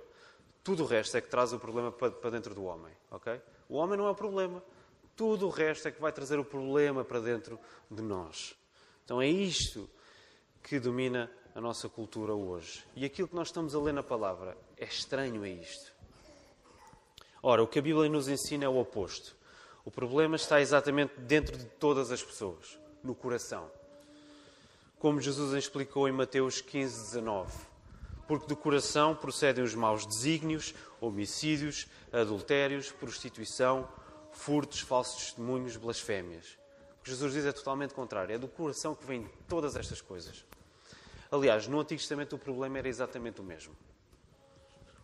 Tudo 0.63 0.84
o 0.84 0.86
resto 0.86 1.18
é 1.18 1.22
que 1.22 1.27
traz 1.27 1.51
o 1.53 1.60
problema 1.60 1.91
para 1.91 2.30
dentro 2.30 2.53
do 2.53 2.63
homem. 2.65 2.94
Okay? 3.10 3.41
O 3.68 3.77
homem 3.77 3.98
não 3.98 4.06
é 4.06 4.12
o 4.12 4.15
problema. 4.15 4.63
Tudo 5.15 5.48
o 5.48 5.50
resto 5.50 5.88
é 5.88 5.91
que 5.91 6.00
vai 6.00 6.12
trazer 6.12 6.39
o 6.39 6.46
problema 6.46 7.03
para 7.03 7.20
dentro 7.20 7.60
de 7.89 8.01
nós. 8.01 8.56
Então 9.03 9.20
é 9.20 9.27
isto 9.27 9.89
que 10.63 10.80
domina 10.80 11.30
a 11.53 11.62
nossa 11.62 11.89
cultura 11.89 12.34
hoje. 12.34 12.84
E 12.96 13.06
aquilo 13.06 13.27
que 13.27 13.36
nós 13.36 13.48
estamos 13.48 13.75
a 13.75 13.80
ler 13.80 13.94
na 13.94 14.03
palavra 14.03 14.58
é 14.77 14.86
estranho 14.86 15.44
a 15.44 15.50
isto. 15.50 15.91
Ora, 17.44 17.63
o 17.63 17.68
que 17.68 17.80
a 17.80 17.82
Bíblia 17.82 18.08
nos 18.08 18.27
ensina 18.27 18.65
é 18.65 18.70
o 18.70 18.80
oposto. 18.80 19.36
O 19.84 19.89
problema 19.89 20.36
está 20.36 20.62
exatamente 20.62 21.20
dentro 21.20 21.58
de 21.58 21.65
todas 21.65 22.12
as 22.12 22.22
pessoas, 22.22 22.77
no 23.03 23.15
coração. 23.15 23.70
Como 25.00 25.20
Jesus 25.20 25.53
explicou 25.53 26.08
em 26.08 26.12
Mateus 26.12 26.62
15, 26.62 27.06
19. 27.06 27.51
Porque 28.27 28.46
do 28.46 28.56
coração 28.56 29.15
procedem 29.15 29.63
os 29.63 29.74
maus 29.74 30.06
desígnios, 30.06 30.75
homicídios, 31.01 31.88
adultérios, 32.13 32.91
prostituição, 32.91 33.89
furtos, 34.32 34.80
falsos 34.80 35.25
testemunhos, 35.25 35.75
blasfémias. 35.75 36.61
O 37.01 37.03
que 37.03 37.10
Jesus 37.10 37.34
diz 37.34 37.46
é 37.46 37.51
totalmente 37.51 37.96
contrário. 37.96 38.36
É 38.36 38.38
do 38.38 38.48
coração 38.48 38.93
que 38.93 39.03
vêm 39.03 39.27
todas 39.50 39.75
estas 39.75 40.01
coisas. 40.01 40.46
Aliás, 41.31 41.67
no 41.67 41.79
Antigo 41.79 42.00
Testamento 42.00 42.36
o 42.36 42.39
problema 42.39 42.77
era 42.77 42.88
exatamente 42.88 43.41
o 43.41 43.43
mesmo. 43.43 43.75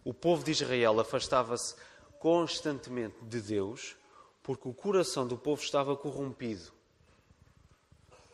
O 0.05 0.13
povo 0.13 0.43
de 0.43 0.51
Israel 0.51 0.99
afastava-se 0.99 1.75
constantemente 2.19 3.17
de 3.23 3.41
Deus 3.41 3.95
porque 4.43 4.67
o 4.67 4.73
coração 4.73 5.27
do 5.27 5.37
povo 5.37 5.61
estava 5.61 5.97
corrompido. 5.97 6.71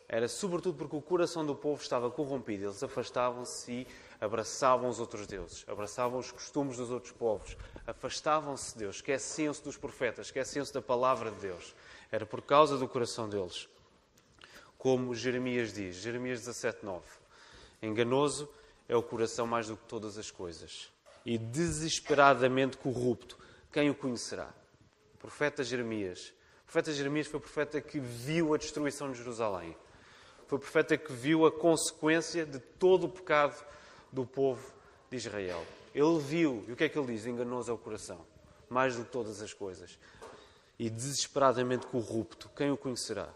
Era 0.06 0.28
sobretudo 0.28 0.76
porque 0.76 0.96
o 0.96 1.00
coração 1.00 1.44
do 1.44 1.54
povo 1.54 1.80
estava 1.80 2.10
corrompido. 2.10 2.66
Eles 2.66 2.82
afastavam-se 2.82 3.72
e 3.72 3.86
abraçavam 4.20 4.90
os 4.90 5.00
outros 5.00 5.26
deuses, 5.26 5.64
abraçavam 5.66 6.18
os 6.18 6.30
costumes 6.30 6.76
dos 6.76 6.90
outros 6.90 7.12
povos, 7.12 7.56
afastavam-se 7.86 8.74
de 8.74 8.80
Deus, 8.80 8.96
esqueciam-se 8.96 9.62
dos 9.62 9.76
profetas, 9.76 10.26
esqueciam-se 10.26 10.72
da 10.72 10.82
palavra 10.82 11.30
de 11.30 11.40
Deus. 11.40 11.74
Era 12.14 12.24
por 12.24 12.42
causa 12.42 12.78
do 12.78 12.86
coração 12.86 13.28
deles. 13.28 13.68
Como 14.78 15.16
Jeremias 15.16 15.72
diz, 15.72 15.96
Jeremias 15.96 16.38
17, 16.38 16.84
9. 16.84 17.04
Enganoso 17.82 18.48
é 18.88 18.94
o 18.94 19.02
coração 19.02 19.48
mais 19.48 19.66
do 19.66 19.76
que 19.76 19.82
todas 19.88 20.16
as 20.16 20.30
coisas, 20.30 20.92
e 21.26 21.36
desesperadamente 21.36 22.76
corrupto. 22.76 23.36
Quem 23.72 23.90
o 23.90 23.96
conhecerá? 23.96 24.54
profeta 25.18 25.64
Jeremias. 25.64 26.32
O 26.62 26.66
profeta 26.66 26.92
Jeremias 26.92 27.26
foi 27.26 27.38
o 27.38 27.42
profeta 27.42 27.80
que 27.80 27.98
viu 27.98 28.54
a 28.54 28.58
destruição 28.58 29.10
de 29.10 29.18
Jerusalém. 29.18 29.76
Foi 30.46 30.58
o 30.58 30.60
profeta 30.60 30.96
que 30.96 31.12
viu 31.12 31.44
a 31.44 31.50
consequência 31.50 32.46
de 32.46 32.60
todo 32.60 33.06
o 33.06 33.08
pecado 33.08 33.60
do 34.12 34.24
povo 34.24 34.72
de 35.10 35.16
Israel. 35.16 35.66
Ele 35.92 36.20
viu, 36.20 36.64
e 36.68 36.72
o 36.72 36.76
que 36.76 36.84
é 36.84 36.88
que 36.88 36.96
ele 36.96 37.12
diz? 37.12 37.26
Enganoso 37.26 37.72
é 37.72 37.74
o 37.74 37.78
coração, 37.78 38.24
mais 38.70 38.94
do 38.94 39.04
que 39.04 39.10
todas 39.10 39.42
as 39.42 39.52
coisas. 39.52 39.98
E 40.78 40.90
desesperadamente 40.90 41.86
corrupto, 41.86 42.50
quem 42.56 42.70
o 42.70 42.76
conhecerá? 42.76 43.28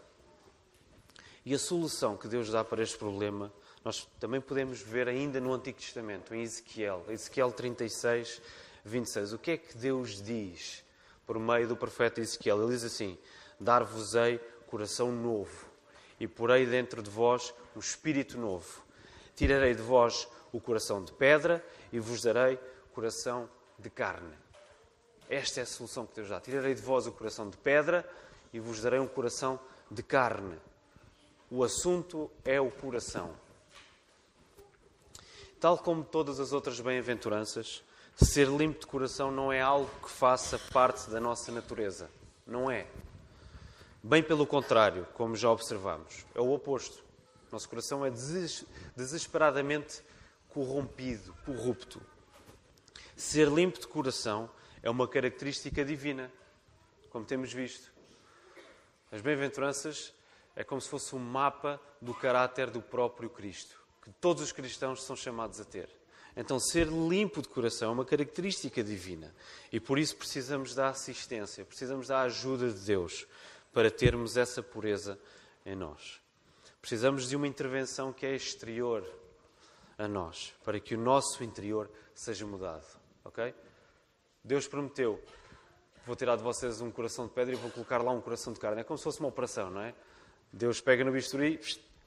E 1.45 1.53
a 1.53 1.59
solução 1.59 2.17
que 2.17 2.27
Deus 2.27 2.49
dá 2.49 2.63
para 2.63 2.83
este 2.83 2.97
problema, 2.97 3.51
nós 3.83 4.07
também 4.19 4.41
podemos 4.41 4.81
ver 4.81 5.07
ainda 5.07 5.39
no 5.39 5.53
Antigo 5.53 5.79
Testamento, 5.79 6.35
em 6.35 6.41
Ezequiel, 6.41 7.05
Ezequiel 7.07 7.51
36, 7.51 8.41
26. 8.83 9.33
O 9.33 9.39
que 9.39 9.51
é 9.51 9.57
que 9.57 9.77
Deus 9.77 10.21
diz 10.21 10.83
por 11.29 11.37
meio 11.37 11.67
do 11.67 11.77
profeta 11.77 12.19
Ezequiel. 12.19 12.59
Ele 12.63 12.71
diz 12.71 12.83
assim: 12.83 13.15
Dar-vos-ei 13.59 14.39
coração 14.65 15.11
novo, 15.11 15.67
e 16.19 16.27
porei 16.27 16.65
dentro 16.65 17.03
de 17.03 17.09
vós 17.11 17.53
um 17.75 17.79
espírito 17.79 18.35
novo. 18.35 18.81
Tirarei 19.35 19.75
de 19.75 19.81
vós 19.83 20.27
o 20.51 20.59
coração 20.59 21.03
de 21.03 21.11
pedra 21.11 21.63
e 21.93 21.99
vos 21.99 22.23
darei 22.23 22.57
coração 22.91 23.47
de 23.77 23.91
carne. 23.91 24.33
Esta 25.29 25.59
é 25.59 25.63
a 25.63 25.65
solução 25.65 26.05
que 26.05 26.15
Deus 26.15 26.29
dá. 26.29 26.39
Tirarei 26.41 26.73
de 26.73 26.81
vós 26.81 27.05
o 27.07 27.11
coração 27.11 27.49
de 27.49 27.57
pedra 27.57 28.09
e 28.51 28.59
vos 28.59 28.81
darei 28.81 28.99
um 28.99 29.07
coração 29.07 29.59
de 29.89 30.01
carne. 30.01 30.57
O 31.51 31.63
assunto 31.63 32.29
é 32.43 32.59
o 32.59 32.71
coração. 32.71 33.31
Tal 35.59 35.77
como 35.77 36.03
todas 36.03 36.39
as 36.39 36.51
outras 36.51 36.79
bem-aventuranças, 36.79 37.83
Ser 38.21 38.49
limpo 38.49 38.81
de 38.81 38.85
coração 38.85 39.31
não 39.31 39.49
é 39.49 39.61
algo 39.61 39.89
que 40.03 40.09
faça 40.09 40.59
parte 40.73 41.09
da 41.09 41.21
nossa 41.21 41.53
natureza. 41.53 42.09
Não 42.45 42.69
é. 42.69 42.85
Bem 44.03 44.21
pelo 44.21 44.45
contrário, 44.45 45.07
como 45.13 45.37
já 45.37 45.49
observamos, 45.49 46.25
é 46.35 46.41
o 46.41 46.51
oposto. 46.51 47.01
Nosso 47.49 47.69
coração 47.69 48.05
é 48.05 48.11
desesperadamente 48.93 50.01
corrompido, 50.49 51.33
corrupto. 51.45 52.01
Ser 53.15 53.47
limpo 53.47 53.79
de 53.79 53.87
coração 53.87 54.49
é 54.81 54.89
uma 54.89 55.07
característica 55.07 55.83
divina, 55.83 56.31
como 57.09 57.25
temos 57.25 57.51
visto. 57.51 57.91
As 59.11 59.21
bem-aventuranças 59.21 60.13
é 60.55 60.63
como 60.63 60.79
se 60.79 60.89
fosse 60.89 61.15
um 61.15 61.19
mapa 61.19 61.79
do 62.01 62.13
caráter 62.13 62.69
do 62.69 62.81
próprio 62.81 63.29
Cristo, 63.29 63.79
que 64.01 64.11
todos 64.11 64.43
os 64.43 64.51
cristãos 64.51 65.03
são 65.03 65.15
chamados 65.15 65.59
a 65.59 65.65
ter. 65.65 65.89
Então, 66.35 66.59
ser 66.59 66.87
limpo 66.87 67.41
de 67.41 67.49
coração 67.49 67.89
é 67.89 67.93
uma 67.93 68.05
característica 68.05 68.83
divina 68.83 69.35
e 69.71 69.79
por 69.79 69.97
isso 69.97 70.15
precisamos 70.15 70.73
da 70.75 70.89
assistência, 70.89 71.65
precisamos 71.65 72.07
da 72.07 72.21
ajuda 72.21 72.69
de 72.69 72.79
Deus 72.85 73.27
para 73.73 73.91
termos 73.91 74.37
essa 74.37 74.63
pureza 74.63 75.19
em 75.65 75.75
nós. 75.75 76.21
Precisamos 76.81 77.27
de 77.27 77.35
uma 77.35 77.47
intervenção 77.47 78.13
que 78.13 78.25
é 78.25 78.35
exterior 78.35 79.03
a 79.97 80.07
nós, 80.07 80.53
para 80.63 80.79
que 80.79 80.95
o 80.95 80.99
nosso 80.99 81.43
interior 81.43 81.89
seja 82.13 82.45
mudado. 82.45 82.85
Ok? 83.25 83.53
Deus 84.43 84.67
prometeu: 84.67 85.23
vou 86.05 86.15
tirar 86.15 86.35
de 86.35 86.43
vocês 86.43 86.81
um 86.81 86.91
coração 86.91 87.27
de 87.27 87.33
pedra 87.33 87.53
e 87.53 87.57
vou 87.57 87.71
colocar 87.71 88.01
lá 88.01 88.11
um 88.11 88.21
coração 88.21 88.53
de 88.53 88.59
carne. 88.59 88.81
É 88.81 88.83
como 88.83 88.97
se 88.97 89.03
fosse 89.03 89.19
uma 89.19 89.29
operação, 89.29 89.69
não 89.69 89.81
é? 89.81 89.93
Deus 90.51 90.81
pega 90.81 91.03
no 91.03 91.11
bisturi, 91.11 91.59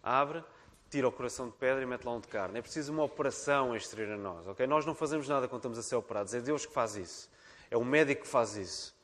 abre 0.03 0.45
tira 0.93 1.09
o 1.09 1.13
coração 1.13 1.49
de 1.49 1.55
pedra 1.57 1.83
e 1.83 1.87
mete 1.87 2.05
lá 2.05 2.13
um 2.13 2.21
de 2.21 2.29
carne. 2.29 2.59
É 2.59 2.63
preciso 2.63 2.93
uma 2.93 3.03
operação 3.03 3.75
exterior 3.75 4.13
a 4.13 4.19
nós. 4.19 4.47
Okay? 4.49 4.67
Nós 4.67 4.85
não 4.85 4.95
fazemos 4.95 5.27
nada 5.27 5.49
quando 5.49 5.61
estamos 5.61 5.79
a 5.79 5.83
ser 5.83 5.97
operados. 5.97 6.35
É 6.35 6.41
Deus 6.41 6.67
que 6.67 6.73
faz 6.73 6.97
isso. 6.97 7.31
É 7.71 7.79
o 7.79 7.85
médico 7.85 8.23
que 8.23 8.29
faz 8.29 8.57
isso. 8.57 8.95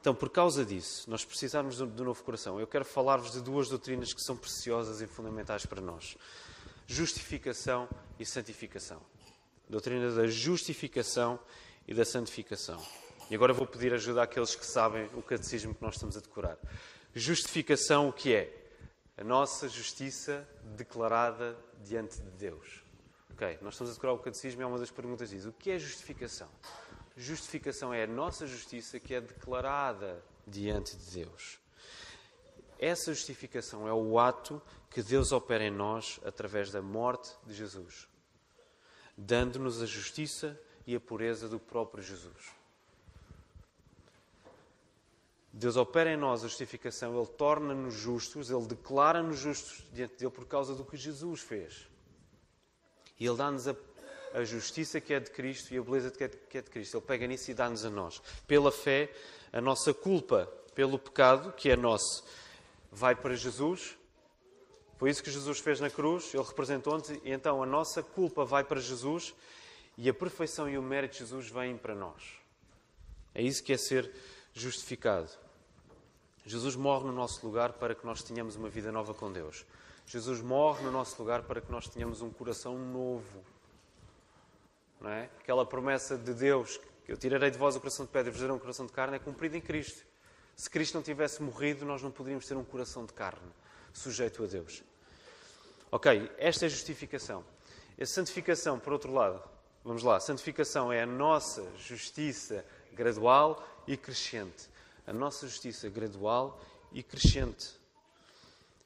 Então, 0.00 0.12
por 0.12 0.28
causa 0.28 0.64
disso, 0.64 1.08
nós 1.08 1.24
precisamos 1.24 1.78
do 1.78 2.04
novo 2.04 2.24
coração. 2.24 2.58
Eu 2.58 2.66
quero 2.66 2.84
falar-vos 2.84 3.30
de 3.30 3.40
duas 3.40 3.68
doutrinas 3.68 4.12
que 4.12 4.20
são 4.20 4.36
preciosas 4.36 5.00
e 5.00 5.06
fundamentais 5.06 5.64
para 5.64 5.80
nós: 5.80 6.16
justificação 6.84 7.88
e 8.18 8.26
santificação. 8.26 9.00
Doutrina 9.68 10.10
da 10.10 10.26
justificação 10.26 11.38
e 11.86 11.94
da 11.94 12.04
santificação. 12.04 12.80
E 13.30 13.34
agora 13.34 13.52
vou 13.52 13.66
pedir 13.66 13.92
ajuda 13.92 14.22
àqueles 14.22 14.54
que 14.54 14.64
sabem 14.64 15.08
o 15.14 15.22
catecismo 15.22 15.74
que 15.74 15.82
nós 15.82 15.94
estamos 15.94 16.16
a 16.16 16.20
decorar. 16.20 16.58
Justificação, 17.14 18.08
o 18.08 18.12
que 18.12 18.34
é? 18.34 18.58
a 19.18 19.24
nossa 19.24 19.68
justiça 19.68 20.48
declarada 20.76 21.58
diante 21.82 22.20
de 22.20 22.30
Deus. 22.30 22.84
Ok, 23.32 23.58
nós 23.60 23.74
estamos 23.74 23.90
a 23.90 23.94
decorar 23.94 24.12
o 24.12 24.18
catecismo 24.18 24.62
e 24.62 24.64
uma 24.64 24.78
das 24.78 24.92
perguntas 24.92 25.30
diz: 25.30 25.44
o 25.44 25.52
que 25.52 25.72
é 25.72 25.78
justificação? 25.78 26.48
Justificação 27.16 27.92
é 27.92 28.04
a 28.04 28.06
nossa 28.06 28.46
justiça 28.46 29.00
que 29.00 29.12
é 29.12 29.20
declarada 29.20 30.22
diante 30.46 30.96
de 30.96 31.10
Deus. 31.10 31.58
Essa 32.78 33.12
justificação 33.12 33.88
é 33.88 33.92
o 33.92 34.20
ato 34.20 34.62
que 34.88 35.02
Deus 35.02 35.32
opera 35.32 35.64
em 35.64 35.70
nós 35.70 36.20
através 36.24 36.70
da 36.70 36.80
morte 36.80 37.28
de 37.44 37.54
Jesus, 37.54 38.08
dando-nos 39.18 39.82
a 39.82 39.86
justiça 39.86 40.58
e 40.86 40.94
a 40.94 41.00
pureza 41.00 41.48
do 41.48 41.58
próprio 41.58 42.02
Jesus. 42.04 42.56
Deus 45.52 45.76
opera 45.76 46.12
em 46.12 46.16
nós 46.16 46.44
a 46.44 46.48
justificação, 46.48 47.18
Ele 47.18 47.26
torna-nos 47.26 47.94
justos, 47.94 48.48
Ele 48.48 48.64
declara-nos 48.66 49.40
justos 49.40 49.82
diante 49.92 50.16
dele 50.16 50.30
por 50.30 50.46
causa 50.46 50.72
do 50.72 50.84
que 50.84 50.96
Jesus 50.96 51.40
fez. 51.40 51.88
E 53.18 53.26
Ele 53.26 53.36
dá-nos 53.36 53.66
a, 53.66 53.74
a, 54.34 54.44
justiça 54.44 55.00
que 55.00 55.12
é 55.12 55.18
de 55.18 55.30
Cristo 55.32 55.74
e 55.74 55.78
a 55.78 55.82
beleza 55.82 56.12
que 56.12 56.22
é, 56.22 56.28
de, 56.28 56.36
que 56.36 56.58
é 56.58 56.62
de 56.62 56.70
Cristo. 56.70 56.96
Ele 56.96 57.04
pega 57.04 57.26
nisso 57.26 57.50
e 57.50 57.54
dá-nos 57.54 57.84
a 57.84 57.90
nós. 57.90 58.22
Pela 58.46 58.70
fé, 58.70 59.12
a 59.52 59.60
nossa 59.60 59.92
culpa 59.92 60.46
pelo 60.76 60.96
pecado, 60.96 61.52
que 61.52 61.68
é 61.70 61.76
nosso, 61.76 62.22
vai 62.92 63.16
para 63.16 63.34
Jesus. 63.34 63.97
Foi 64.98 65.10
isso 65.10 65.22
que 65.22 65.30
Jesus 65.30 65.60
fez 65.60 65.78
na 65.78 65.88
cruz, 65.88 66.34
Ele 66.34 66.42
representou-nos, 66.42 67.08
e 67.08 67.20
então 67.24 67.62
a 67.62 67.66
nossa 67.66 68.02
culpa 68.02 68.44
vai 68.44 68.64
para 68.64 68.80
Jesus 68.80 69.32
e 69.96 70.08
a 70.08 70.14
perfeição 70.14 70.68
e 70.68 70.76
o 70.76 70.82
mérito 70.82 71.12
de 71.12 71.18
Jesus 71.20 71.48
vêm 71.48 71.76
para 71.76 71.94
nós. 71.94 72.22
É 73.32 73.40
isso 73.40 73.62
que 73.62 73.72
é 73.72 73.76
ser 73.76 74.12
justificado. 74.52 75.30
Jesus 76.44 76.74
morre 76.74 77.06
no 77.06 77.12
nosso 77.12 77.46
lugar 77.46 77.74
para 77.74 77.94
que 77.94 78.04
nós 78.04 78.22
tenhamos 78.22 78.56
uma 78.56 78.68
vida 78.68 78.90
nova 78.90 79.14
com 79.14 79.30
Deus. 79.30 79.64
Jesus 80.04 80.40
morre 80.40 80.82
no 80.82 80.90
nosso 80.90 81.20
lugar 81.22 81.42
para 81.42 81.60
que 81.60 81.70
nós 81.70 81.88
tenhamos 81.88 82.20
um 82.20 82.30
coração 82.30 82.76
novo. 82.76 83.44
Não 85.00 85.10
é? 85.10 85.30
Aquela 85.38 85.64
promessa 85.64 86.16
de 86.16 86.34
Deus, 86.34 86.80
que 87.04 87.12
eu 87.12 87.16
tirarei 87.16 87.50
de 87.50 87.58
vós 87.58 87.76
o 87.76 87.80
coração 87.80 88.04
de 88.04 88.10
pedra 88.10 88.30
e 88.30 88.32
vos 88.32 88.40
darei 88.40 88.56
um 88.56 88.58
coração 88.58 88.86
de 88.86 88.92
carne, 88.92 89.16
é 89.16 89.18
cumprida 89.20 89.56
em 89.56 89.60
Cristo. 89.60 90.04
Se 90.56 90.68
Cristo 90.68 90.94
não 90.94 91.02
tivesse 91.02 91.40
morrido, 91.40 91.84
nós 91.84 92.02
não 92.02 92.10
poderíamos 92.10 92.46
ter 92.46 92.56
um 92.56 92.64
coração 92.64 93.04
de 93.04 93.12
carne 93.12 93.52
sujeito 93.92 94.42
a 94.42 94.46
Deus. 94.46 94.82
Ok, 95.90 96.30
esta 96.36 96.66
é 96.66 96.66
a 96.66 96.68
justificação. 96.68 97.42
A 97.98 98.04
santificação, 98.04 98.78
por 98.78 98.92
outro 98.92 99.10
lado, 99.10 99.42
vamos 99.82 100.02
lá, 100.02 100.16
a 100.16 100.20
santificação 100.20 100.92
é 100.92 101.02
a 101.02 101.06
nossa 101.06 101.66
justiça 101.78 102.62
gradual 102.92 103.66
e 103.86 103.96
crescente. 103.96 104.68
A 105.06 105.14
nossa 105.14 105.48
justiça 105.48 105.88
gradual 105.88 106.60
e 106.92 107.02
crescente. 107.02 107.70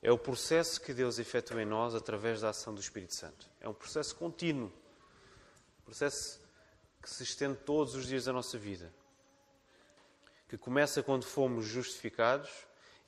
É 0.01 0.13
o 0.13 0.19
processo 0.19 0.81
que 0.81 0.95
Deus 0.95 1.19
efetua 1.19 1.63
em 1.63 1.65
nós 1.65 1.95
através 1.97 2.41
da 2.41 2.51
ação 2.51 2.73
do 2.73 2.81
Espírito 2.81 3.17
Santo. 3.17 3.51
É 3.61 3.69
um 3.69 3.75
processo 3.75 4.15
contínuo. 4.15 4.73
Um 5.81 5.85
processo 5.85 6.41
que 7.01 7.11
se 7.11 7.25
estende 7.25 7.59
todos 7.59 7.97
os 7.97 8.07
dias 8.07 8.27
da 8.27 8.33
nossa 8.33 8.57
vida. 8.57 8.93
Que 10.49 10.57
começa 10.57 11.03
quando 11.03 11.25
fomos 11.25 11.67
justificados 11.67 12.51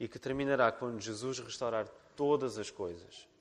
e 0.00 0.08
que 0.08 0.18
terminará 0.18 0.72
quando 0.72 1.00
Jesus 1.00 1.38
restaurar 1.38 1.86
todas 2.16 2.58
as 2.58 2.70
coisas 2.70 3.32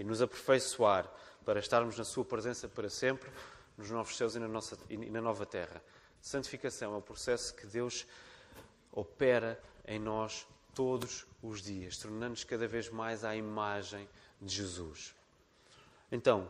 e 0.00 0.04
nos 0.04 0.22
aperfeiçoar 0.22 1.06
para 1.44 1.60
estarmos 1.60 1.98
na 1.98 2.04
Sua 2.04 2.24
presença 2.24 2.66
para 2.66 2.88
sempre, 2.88 3.30
nos 3.76 3.90
novos 3.90 4.16
céus 4.16 4.34
e 4.34 4.38
na, 4.38 4.48
nossa, 4.48 4.78
e 4.88 4.96
na 4.96 5.20
nova 5.20 5.44
terra. 5.44 5.82
Santificação 6.22 6.94
é 6.94 6.96
o 6.96 7.02
processo 7.02 7.54
que 7.54 7.66
Deus 7.66 8.06
opera 8.90 9.62
em 9.84 9.98
nós 9.98 10.46
todos 10.74 11.26
os 11.42 11.60
dias, 11.60 11.98
tornando-nos 11.98 12.44
cada 12.44 12.66
vez 12.66 12.88
mais 12.88 13.24
à 13.24 13.36
imagem 13.36 14.08
de 14.40 14.54
Jesus. 14.54 15.14
Então, 16.10 16.48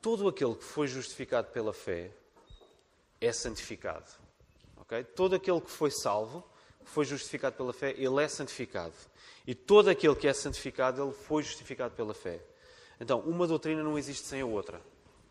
todo 0.00 0.28
aquele 0.28 0.54
que 0.54 0.64
foi 0.64 0.86
justificado 0.86 1.48
pela 1.48 1.72
fé 1.72 2.12
é 3.20 3.32
santificado. 3.32 4.08
Okay? 4.82 5.02
Todo 5.02 5.34
aquele 5.34 5.60
que 5.60 5.70
foi 5.70 5.90
salvo, 5.90 6.48
foi 6.84 7.04
justificado 7.04 7.56
pela 7.56 7.72
fé, 7.72 7.94
ele 7.96 8.22
é 8.22 8.28
santificado. 8.28 8.94
E 9.46 9.54
todo 9.54 9.88
aquele 9.88 10.14
que 10.14 10.26
é 10.26 10.32
santificado, 10.32 11.02
ele 11.02 11.12
foi 11.12 11.42
justificado 11.42 11.94
pela 11.94 12.14
fé. 12.14 12.40
Então, 13.00 13.20
uma 13.20 13.46
doutrina 13.46 13.82
não 13.82 13.98
existe 13.98 14.26
sem 14.26 14.40
a 14.40 14.46
outra. 14.46 14.80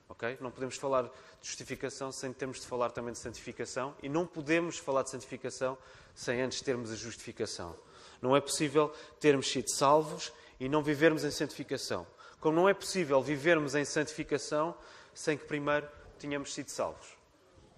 Okay? 0.10 0.38
Não 0.40 0.52
podemos 0.52 0.76
falar 0.78 1.04
de 1.04 1.12
justificação 1.42 2.12
sem 2.12 2.32
termos 2.32 2.62
de 2.62 2.68
falar 2.68 2.92
também 2.92 3.14
de 3.14 3.20
santificação 3.20 3.96
e 4.02 4.08
não 4.08 4.28
podemos 4.28 4.78
falar 4.78 5.04
de 5.04 5.10
santificação 5.10 5.78
sem 6.14 6.42
antes 6.42 6.62
termos 6.62 6.92
a 6.92 6.96
justificação. 6.96 7.76
Não 8.22 8.36
é 8.36 8.42
possível 8.42 8.94
termos 9.20 9.52
sido 9.52 9.70
salvos 9.72 10.32
e 10.60 10.70
não 10.70 10.84
vivermos 10.84 11.24
em 11.24 11.32
santificação. 11.32 12.06
Como 12.40 12.56
não 12.56 12.70
é 12.70 12.74
possível 12.74 13.22
vivermos 13.22 13.74
em 13.74 13.86
santificação 13.86 14.76
sem 15.14 15.38
que 15.38 15.46
primeiro 15.46 15.88
tenhamos 16.20 16.54
sido 16.54 16.70
salvos. 16.70 17.18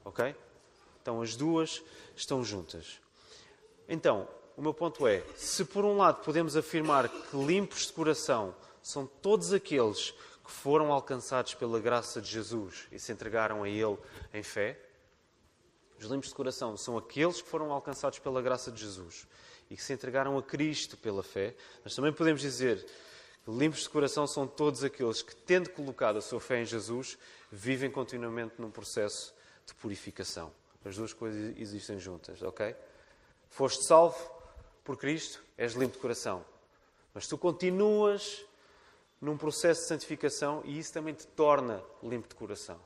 Ok? 0.03 0.35
Então 1.01 1.21
as 1.21 1.35
duas 1.35 1.81
estão 2.15 2.43
juntas. 2.43 2.99
Então, 3.87 4.27
o 4.57 4.61
meu 4.61 4.73
ponto 4.73 5.07
é: 5.07 5.23
se 5.35 5.65
por 5.65 5.85
um 5.85 5.97
lado 5.97 6.23
podemos 6.23 6.55
afirmar 6.55 7.09
que 7.09 7.37
limpos 7.37 7.87
de 7.87 7.93
coração 7.93 8.55
são 8.81 9.05
todos 9.05 9.51
aqueles 9.51 10.11
que 10.43 10.51
foram 10.51 10.91
alcançados 10.91 11.55
pela 11.55 11.79
graça 11.79 12.21
de 12.21 12.29
Jesus 12.29 12.87
e 12.91 12.99
se 12.99 13.11
entregaram 13.11 13.63
a 13.63 13.69
Ele 13.69 13.97
em 14.33 14.43
fé. 14.43 14.79
Os 15.99 16.05
limpos 16.05 16.29
de 16.29 16.35
coração 16.35 16.77
são 16.77 16.97
aqueles 16.97 17.41
que 17.41 17.47
foram 17.47 17.71
alcançados 17.71 18.19
pela 18.19 18.41
graça 18.41 18.71
de 18.71 18.81
Jesus 18.81 19.27
e 19.69 19.75
que 19.75 19.83
se 19.83 19.93
entregaram 19.93 20.37
a 20.37 20.43
Cristo 20.43 20.97
pela 20.97 21.23
fé. 21.23 21.55
Mas 21.83 21.95
também 21.95 22.13
podemos 22.13 22.41
dizer 22.41 22.85
que 23.43 23.51
limpos 23.51 23.81
de 23.81 23.89
coração 23.89 24.27
são 24.27 24.45
todos 24.45 24.83
aqueles 24.83 25.21
que, 25.21 25.35
tendo 25.35 25.69
colocado 25.71 26.17
a 26.17 26.21
sua 26.21 26.39
fé 26.39 26.61
em 26.61 26.65
Jesus, 26.65 27.17
vivem 27.51 27.89
continuamente 27.89 28.55
num 28.59 28.69
processo 28.69 29.33
de 29.65 29.73
purificação. 29.73 30.51
As 30.83 30.95
duas 30.95 31.13
coisas 31.13 31.57
existem 31.57 31.97
juntas, 31.97 32.41
ok? 32.43 32.75
Foste 33.49 33.85
salvo 33.85 34.17
por 34.83 34.97
Cristo, 34.97 35.43
és 35.57 35.73
limpo 35.73 35.93
de 35.93 35.99
coração. 35.99 36.45
Mas 37.13 37.27
tu 37.27 37.37
continuas 37.37 38.45
num 39.21 39.37
processo 39.37 39.81
de 39.81 39.87
santificação 39.87 40.61
e 40.65 40.77
isso 40.77 40.93
também 40.93 41.13
te 41.13 41.25
torna 41.27 41.83
limpo 42.03 42.27
de 42.27 42.35
coração. 42.35 42.79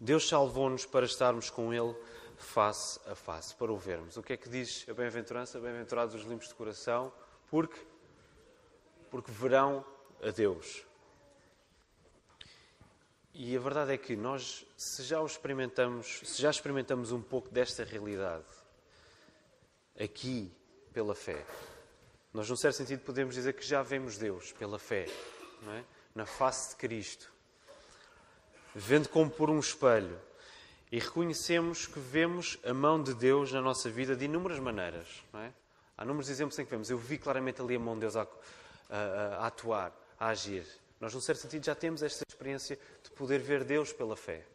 Deus 0.00 0.28
salvou-nos 0.28 0.84
para 0.84 1.06
estarmos 1.06 1.50
com 1.50 1.72
Ele 1.72 1.94
face 2.36 2.98
a 3.06 3.14
face, 3.14 3.54
para 3.54 3.70
o 3.70 3.76
vermos. 3.76 4.16
O 4.16 4.22
que 4.22 4.32
é 4.32 4.36
que 4.36 4.48
diz 4.48 4.84
a 4.88 4.94
bem-aventurança? 4.94 5.60
Bem-aventurados 5.60 6.14
os 6.14 6.22
limpos 6.22 6.48
de 6.48 6.54
coração, 6.54 7.12
porque 7.48 7.78
porque 9.12 9.30
verão 9.30 9.84
a 10.22 10.30
Deus. 10.30 10.86
E 13.34 13.56
a 13.56 13.60
verdade 13.60 13.92
é 13.92 13.98
que 13.98 14.14
nós, 14.14 14.66
se 14.76 15.02
já 15.02 15.22
experimentamos, 15.24 16.20
se 16.24 16.42
já 16.42 16.50
experimentamos 16.50 17.12
um 17.12 17.22
pouco 17.22 17.48
desta 17.48 17.82
realidade 17.82 18.44
aqui 19.98 20.52
pela 20.92 21.14
fé, 21.14 21.44
nós, 22.32 22.48
num 22.48 22.56
certo 22.56 22.76
sentido, 22.76 23.00
podemos 23.00 23.34
dizer 23.34 23.54
que 23.54 23.64
já 23.64 23.82
vemos 23.82 24.18
Deus 24.18 24.52
pela 24.52 24.78
fé, 24.78 25.06
é? 25.68 25.84
na 26.14 26.26
face 26.26 26.70
de 26.70 26.76
Cristo, 26.76 27.32
vendo 28.74 29.08
como 29.08 29.30
por 29.30 29.48
um 29.48 29.58
espelho, 29.58 30.18
e 30.90 30.98
reconhecemos 30.98 31.86
que 31.86 31.98
vemos 31.98 32.58
a 32.64 32.74
mão 32.74 33.02
de 33.02 33.14
Deus 33.14 33.50
na 33.50 33.62
nossa 33.62 33.88
vida 33.88 34.14
de 34.14 34.26
inúmeras 34.26 34.58
maneiras. 34.58 35.08
É? 35.34 35.50
Há 35.96 36.04
inúmeros 36.04 36.28
exemplos 36.28 36.58
em 36.58 36.64
que 36.66 36.70
vemos. 36.70 36.90
Eu 36.90 36.98
vi 36.98 37.16
claramente 37.16 37.62
ali 37.62 37.76
a 37.76 37.78
mão 37.78 37.94
de 37.94 38.00
Deus 38.00 38.14
a, 38.14 38.26
a, 38.90 38.96
a 39.38 39.46
atuar, 39.46 39.90
a 40.20 40.28
agir. 40.28 40.66
Nós, 41.02 41.12
num 41.12 41.20
certo 41.20 41.40
sentido, 41.40 41.66
já 41.66 41.74
temos 41.74 42.00
esta 42.00 42.24
experiência 42.28 42.78
de 43.02 43.10
poder 43.10 43.40
ver 43.40 43.64
Deus 43.64 43.92
pela 43.92 44.14
fé. 44.14 44.46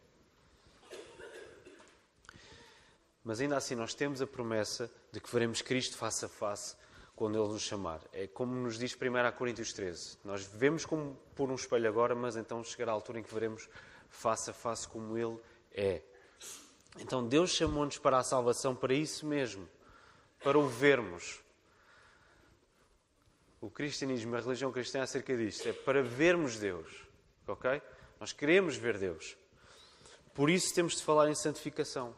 Mas 3.21 3.41
ainda 3.41 3.57
assim, 3.57 3.75
nós 3.75 3.93
temos 3.93 4.21
a 4.21 4.25
promessa 4.25 4.89
de 5.11 5.19
que 5.19 5.29
veremos 5.29 5.61
Cristo 5.61 5.97
face 5.97 6.23
a 6.23 6.29
face 6.29 6.77
quando 7.17 7.37
Ele 7.37 7.51
nos 7.51 7.63
chamar. 7.63 7.99
É 8.13 8.27
como 8.27 8.53
nos 8.53 8.77
diz 8.77 8.95
1 8.95 9.37
Coríntios 9.37 9.73
13. 9.73 10.19
Nós 10.23 10.45
vemos 10.45 10.85
como 10.85 11.17
por 11.35 11.51
um 11.51 11.55
espelho 11.55 11.89
agora, 11.89 12.15
mas 12.15 12.37
então 12.37 12.63
chegará 12.63 12.93
a 12.93 12.95
altura 12.95 13.19
em 13.19 13.23
que 13.23 13.33
veremos 13.33 13.67
face 14.07 14.49
a 14.49 14.53
face 14.53 14.87
como 14.87 15.17
Ele 15.17 15.37
é. 15.73 16.01
Então 16.97 17.27
Deus 17.27 17.49
chamou-nos 17.49 17.97
para 17.97 18.19
a 18.19 18.23
salvação 18.23 18.73
para 18.73 18.93
isso 18.93 19.25
mesmo, 19.25 19.67
para 20.41 20.57
o 20.57 20.65
vermos. 20.65 21.41
O 23.59 23.69
cristianismo, 23.69 24.35
a 24.35 24.39
religião 24.39 24.71
cristã 24.71 25.01
acerca 25.01 25.35
disto, 25.35 25.67
é 25.67 25.73
para 25.73 26.03
vermos 26.03 26.57
Deus. 26.57 26.87
Ok? 27.47 27.81
Nós 28.19 28.31
queremos 28.31 28.75
ver 28.75 28.97
Deus. 28.97 29.37
Por 30.33 30.49
isso 30.49 30.73
temos 30.73 30.95
de 30.95 31.03
falar 31.03 31.29
em 31.29 31.35
santificação. 31.35 32.15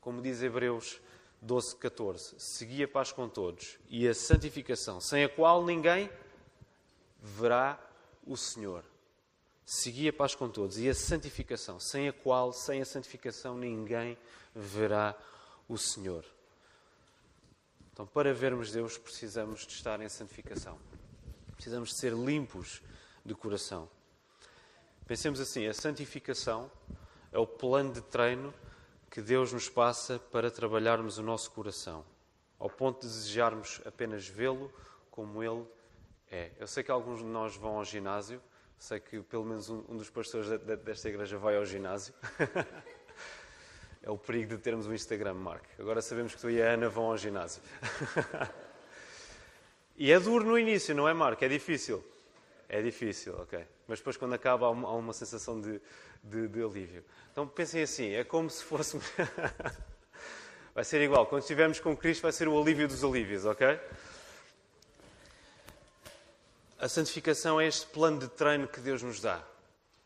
Como 0.00 0.20
diz 0.20 0.42
Hebreus 0.42 1.00
12, 1.40 1.76
14. 1.76 2.34
Segui 2.38 2.82
a 2.82 2.88
paz 2.88 3.12
com 3.12 3.28
todos 3.28 3.78
e 3.88 4.08
a 4.08 4.14
santificação, 4.14 5.00
sem 5.00 5.24
a 5.24 5.28
qual 5.28 5.64
ninguém 5.64 6.10
verá 7.20 7.78
o 8.26 8.36
Senhor. 8.36 8.84
Segui 9.64 10.08
a 10.08 10.12
paz 10.12 10.34
com 10.34 10.48
todos 10.48 10.78
e 10.78 10.88
a 10.88 10.94
santificação, 10.94 11.78
sem 11.78 12.08
a 12.08 12.12
qual, 12.12 12.52
sem 12.52 12.82
a 12.82 12.84
santificação, 12.84 13.56
ninguém 13.56 14.18
verá 14.54 15.16
o 15.68 15.78
Senhor. 15.78 16.24
Então, 17.94 18.04
para 18.04 18.34
vermos 18.34 18.72
Deus, 18.72 18.98
precisamos 18.98 19.64
de 19.64 19.72
estar 19.72 20.00
em 20.00 20.08
santificação. 20.08 20.76
Precisamos 21.52 21.90
de 21.90 21.94
ser 21.94 22.12
limpos 22.12 22.82
de 23.24 23.36
coração. 23.36 23.88
Pensemos 25.06 25.38
assim: 25.38 25.68
a 25.68 25.72
santificação 25.72 26.68
é 27.30 27.38
o 27.38 27.46
plano 27.46 27.92
de 27.92 28.00
treino 28.00 28.52
que 29.08 29.22
Deus 29.22 29.52
nos 29.52 29.68
passa 29.68 30.18
para 30.18 30.50
trabalharmos 30.50 31.18
o 31.18 31.22
nosso 31.22 31.52
coração, 31.52 32.04
ao 32.58 32.68
ponto 32.68 33.02
de 33.02 33.06
desejarmos 33.06 33.80
apenas 33.84 34.26
vê-lo 34.26 34.72
como 35.08 35.40
Ele 35.40 35.64
é. 36.32 36.50
Eu 36.58 36.66
sei 36.66 36.82
que 36.82 36.90
alguns 36.90 37.20
de 37.20 37.26
nós 37.26 37.54
vão 37.54 37.76
ao 37.76 37.84
ginásio, 37.84 38.42
sei 38.76 38.98
que 38.98 39.20
pelo 39.20 39.44
menos 39.44 39.70
um, 39.70 39.96
dos 39.96 40.10
pastores 40.10 40.48
desta 40.80 41.08
igreja 41.08 41.38
vai 41.38 41.56
ao 41.56 41.64
ginásio. 41.64 42.12
É 44.04 44.10
o 44.10 44.18
perigo 44.18 44.54
de 44.54 44.58
termos 44.58 44.86
um 44.86 44.92
Instagram, 44.92 45.32
Mark. 45.32 45.64
Agora 45.78 46.02
sabemos 46.02 46.34
que 46.34 46.40
tu 46.42 46.50
e 46.50 46.60
a 46.60 46.72
Ana 46.72 46.90
vão 46.90 47.06
ao 47.06 47.16
ginásio. 47.16 47.62
e 49.96 50.12
é 50.12 50.20
duro 50.20 50.44
no 50.44 50.58
início, 50.58 50.94
não 50.94 51.08
é, 51.08 51.14
Mark? 51.14 51.40
É 51.40 51.48
difícil. 51.48 52.04
É 52.68 52.82
difícil, 52.82 53.34
ok. 53.40 53.66
Mas 53.88 54.00
depois, 54.00 54.18
quando 54.18 54.34
acaba, 54.34 54.66
há 54.66 54.70
uma, 54.70 54.88
há 54.88 54.92
uma 54.92 55.14
sensação 55.14 55.58
de, 55.58 55.80
de, 56.22 56.48
de, 56.48 56.62
alívio. 56.62 57.02
Então 57.32 57.48
pensem 57.48 57.82
assim: 57.82 58.12
é 58.12 58.22
como 58.22 58.50
se 58.50 58.62
fosse. 58.62 59.00
vai 60.74 60.84
ser 60.84 61.00
igual. 61.00 61.24
Quando 61.24 61.40
estivermos 61.40 61.80
com 61.80 61.96
Cristo, 61.96 62.22
vai 62.22 62.32
ser 62.32 62.46
o 62.46 62.60
alívio 62.60 62.86
dos 62.86 63.02
alívios, 63.02 63.46
ok? 63.46 63.80
A 66.78 66.88
santificação 66.90 67.58
é 67.58 67.66
este 67.66 67.86
plano 67.86 68.18
de 68.18 68.28
treino 68.28 68.68
que 68.68 68.80
Deus 68.80 69.02
nos 69.02 69.18
dá. 69.18 69.42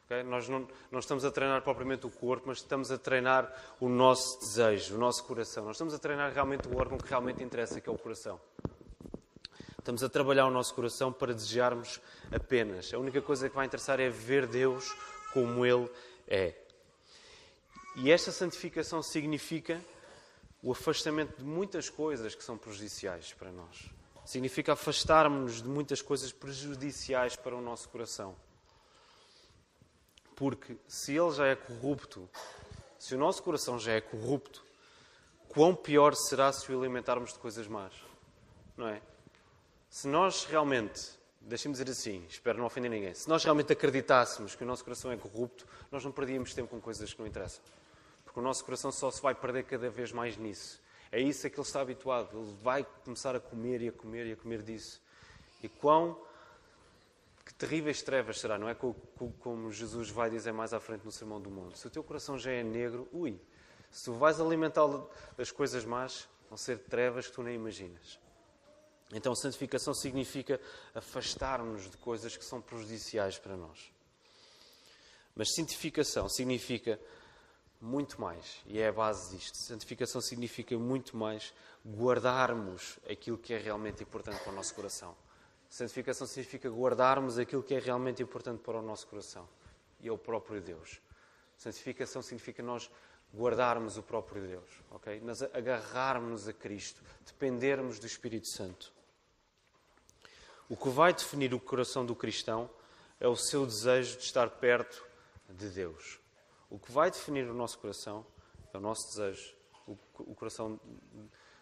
Okay? 0.08 0.22
Nós 0.22 0.48
não, 0.48 0.66
não, 0.90 1.00
estamos 1.00 1.22
a 1.22 1.30
treinar 1.30 1.60
propriamente 1.60 2.06
o 2.06 2.10
corpo, 2.10 2.44
mas 2.46 2.58
estamos 2.58 2.90
a 2.90 2.96
treinar 2.96 3.52
o 3.78 3.90
nosso 3.90 4.40
desejo, 4.40 4.94
o 4.94 4.98
nosso 4.98 5.22
coração. 5.24 5.66
Nós 5.66 5.76
estamos 5.76 5.92
a 5.92 5.98
treinar 5.98 6.32
realmente 6.32 6.66
o 6.66 6.78
órgão 6.78 6.96
que 6.96 7.06
realmente 7.06 7.42
interessa, 7.42 7.78
que 7.78 7.90
é 7.90 7.92
o 7.92 7.98
coração. 7.98 8.40
Estamos 9.78 10.02
a 10.02 10.08
trabalhar 10.08 10.46
o 10.46 10.50
nosso 10.50 10.74
coração 10.74 11.12
para 11.12 11.34
desejarmos 11.34 12.00
apenas. 12.32 12.92
A 12.94 12.98
única 12.98 13.20
coisa 13.20 13.50
que 13.50 13.54
vai 13.54 13.66
interessar 13.66 14.00
é 14.00 14.08
ver 14.08 14.46
Deus 14.46 14.96
como 15.34 15.64
Ele 15.64 15.90
é. 16.26 16.54
E 17.96 18.10
esta 18.10 18.32
santificação 18.32 19.02
significa 19.02 19.78
o 20.62 20.72
afastamento 20.72 21.36
de 21.36 21.44
muitas 21.44 21.90
coisas 21.90 22.34
que 22.34 22.42
são 22.42 22.56
prejudiciais 22.56 23.34
para 23.34 23.52
nós. 23.52 23.90
Significa 24.24 24.72
afastarmos-nos 24.72 25.62
de 25.62 25.68
muitas 25.68 26.00
coisas 26.00 26.32
prejudiciais 26.32 27.36
para 27.36 27.54
o 27.54 27.60
nosso 27.60 27.90
coração. 27.90 28.34
Porque 30.38 30.76
se 30.86 31.16
ele 31.16 31.32
já 31.32 31.48
é 31.48 31.56
corrupto, 31.56 32.30
se 32.96 33.12
o 33.12 33.18
nosso 33.18 33.42
coração 33.42 33.76
já 33.76 33.94
é 33.94 34.00
corrupto, 34.00 34.64
quão 35.48 35.74
pior 35.74 36.14
será 36.14 36.52
se 36.52 36.72
o 36.72 36.78
alimentarmos 36.78 37.32
de 37.32 37.40
coisas 37.40 37.66
más? 37.66 37.92
Não 38.76 38.86
é? 38.86 39.02
Se 39.90 40.06
nós 40.06 40.44
realmente, 40.44 41.10
deixem-me 41.40 41.72
dizer 41.76 41.90
assim, 41.90 42.24
espero 42.28 42.56
não 42.56 42.66
ofender 42.66 42.88
ninguém, 42.88 43.12
se 43.14 43.28
nós 43.28 43.42
realmente 43.42 43.72
acreditássemos 43.72 44.54
que 44.54 44.62
o 44.62 44.66
nosso 44.66 44.84
coração 44.84 45.10
é 45.10 45.16
corrupto, 45.16 45.66
nós 45.90 46.04
não 46.04 46.12
perdíamos 46.12 46.54
tempo 46.54 46.68
com 46.68 46.80
coisas 46.80 47.12
que 47.12 47.18
não 47.18 47.26
interessam. 47.26 47.60
Porque 48.24 48.38
o 48.38 48.42
nosso 48.42 48.64
coração 48.64 48.92
só 48.92 49.10
se 49.10 49.20
vai 49.20 49.34
perder 49.34 49.64
cada 49.64 49.90
vez 49.90 50.12
mais 50.12 50.36
nisso. 50.36 50.80
É 51.10 51.20
isso 51.20 51.48
a 51.48 51.50
que 51.50 51.56
ele 51.56 51.66
está 51.66 51.80
habituado. 51.80 52.38
Ele 52.38 52.56
vai 52.62 52.86
começar 53.04 53.34
a 53.34 53.40
comer 53.40 53.82
e 53.82 53.88
a 53.88 53.92
comer 53.92 54.26
e 54.26 54.32
a 54.34 54.36
comer 54.36 54.62
disso. 54.62 55.02
E 55.64 55.68
quão 55.68 56.16
que 57.48 57.54
terríveis 57.54 58.02
trevas 58.02 58.40
será, 58.40 58.58
não 58.58 58.68
é? 58.68 58.74
Como 58.74 59.72
Jesus 59.72 60.10
vai 60.10 60.28
dizer 60.28 60.52
mais 60.52 60.74
à 60.74 60.80
frente 60.80 61.06
no 61.06 61.10
Sermão 61.10 61.40
do 61.40 61.50
Monte. 61.50 61.78
Se 61.78 61.86
o 61.86 61.90
teu 61.90 62.04
coração 62.04 62.38
já 62.38 62.50
é 62.50 62.62
negro, 62.62 63.08
ui, 63.10 63.40
se 63.90 64.04
tu 64.04 64.12
vais 64.12 64.38
alimentar 64.38 64.82
as 65.38 65.50
coisas 65.50 65.82
más, 65.82 66.28
vão 66.50 66.58
ser 66.58 66.78
trevas 66.80 67.26
que 67.26 67.32
tu 67.32 67.42
nem 67.42 67.54
imaginas. 67.54 68.20
Então, 69.14 69.34
santificação 69.34 69.94
significa 69.94 70.60
afastar-nos 70.94 71.90
de 71.90 71.96
coisas 71.96 72.36
que 72.36 72.44
são 72.44 72.60
prejudiciais 72.60 73.38
para 73.38 73.56
nós. 73.56 73.90
Mas 75.34 75.54
santificação 75.54 76.28
significa 76.28 77.00
muito 77.80 78.20
mais, 78.20 78.60
e 78.66 78.78
é 78.78 78.88
a 78.88 78.92
base 78.92 79.34
disto. 79.34 79.56
Santificação 79.56 80.20
significa 80.20 80.76
muito 80.76 81.16
mais 81.16 81.54
guardarmos 81.82 82.98
aquilo 83.08 83.38
que 83.38 83.54
é 83.54 83.58
realmente 83.58 84.02
importante 84.02 84.38
para 84.42 84.52
o 84.52 84.54
nosso 84.54 84.74
coração. 84.74 85.16
Santificação 85.68 86.26
significa 86.26 86.68
guardarmos 86.70 87.38
aquilo 87.38 87.62
que 87.62 87.74
é 87.74 87.78
realmente 87.78 88.22
importante 88.22 88.60
para 88.62 88.78
o 88.78 88.82
nosso 88.82 89.06
coração 89.06 89.48
e 90.00 90.08
é 90.08 90.12
o 90.12 90.16
próprio 90.16 90.60
Deus. 90.60 91.00
Santificação 91.56 92.22
significa 92.22 92.62
nós 92.62 92.90
guardarmos 93.34 93.98
o 93.98 94.02
próprio 94.02 94.46
Deus, 94.46 94.70
ok? 94.90 95.20
Nós 95.20 95.42
agarrarmos 95.42 96.48
a 96.48 96.52
Cristo, 96.52 97.02
dependermos 97.26 97.98
do 97.98 98.06
Espírito 98.06 98.48
Santo. 98.48 98.92
O 100.68 100.76
que 100.76 100.88
vai 100.88 101.12
definir 101.12 101.52
o 101.52 101.60
coração 101.60 102.04
do 102.06 102.14
cristão 102.14 102.70
é 103.20 103.28
o 103.28 103.36
seu 103.36 103.66
desejo 103.66 104.16
de 104.16 104.24
estar 104.24 104.48
perto 104.48 105.04
de 105.48 105.68
Deus. 105.68 106.18
O 106.70 106.78
que 106.78 106.90
vai 106.90 107.10
definir 107.10 107.48
o 107.48 107.54
nosso 107.54 107.78
coração 107.78 108.24
é 108.72 108.78
o 108.78 108.80
nosso 108.80 109.08
desejo. 109.08 109.54
O, 109.86 110.34
coração, 110.34 110.78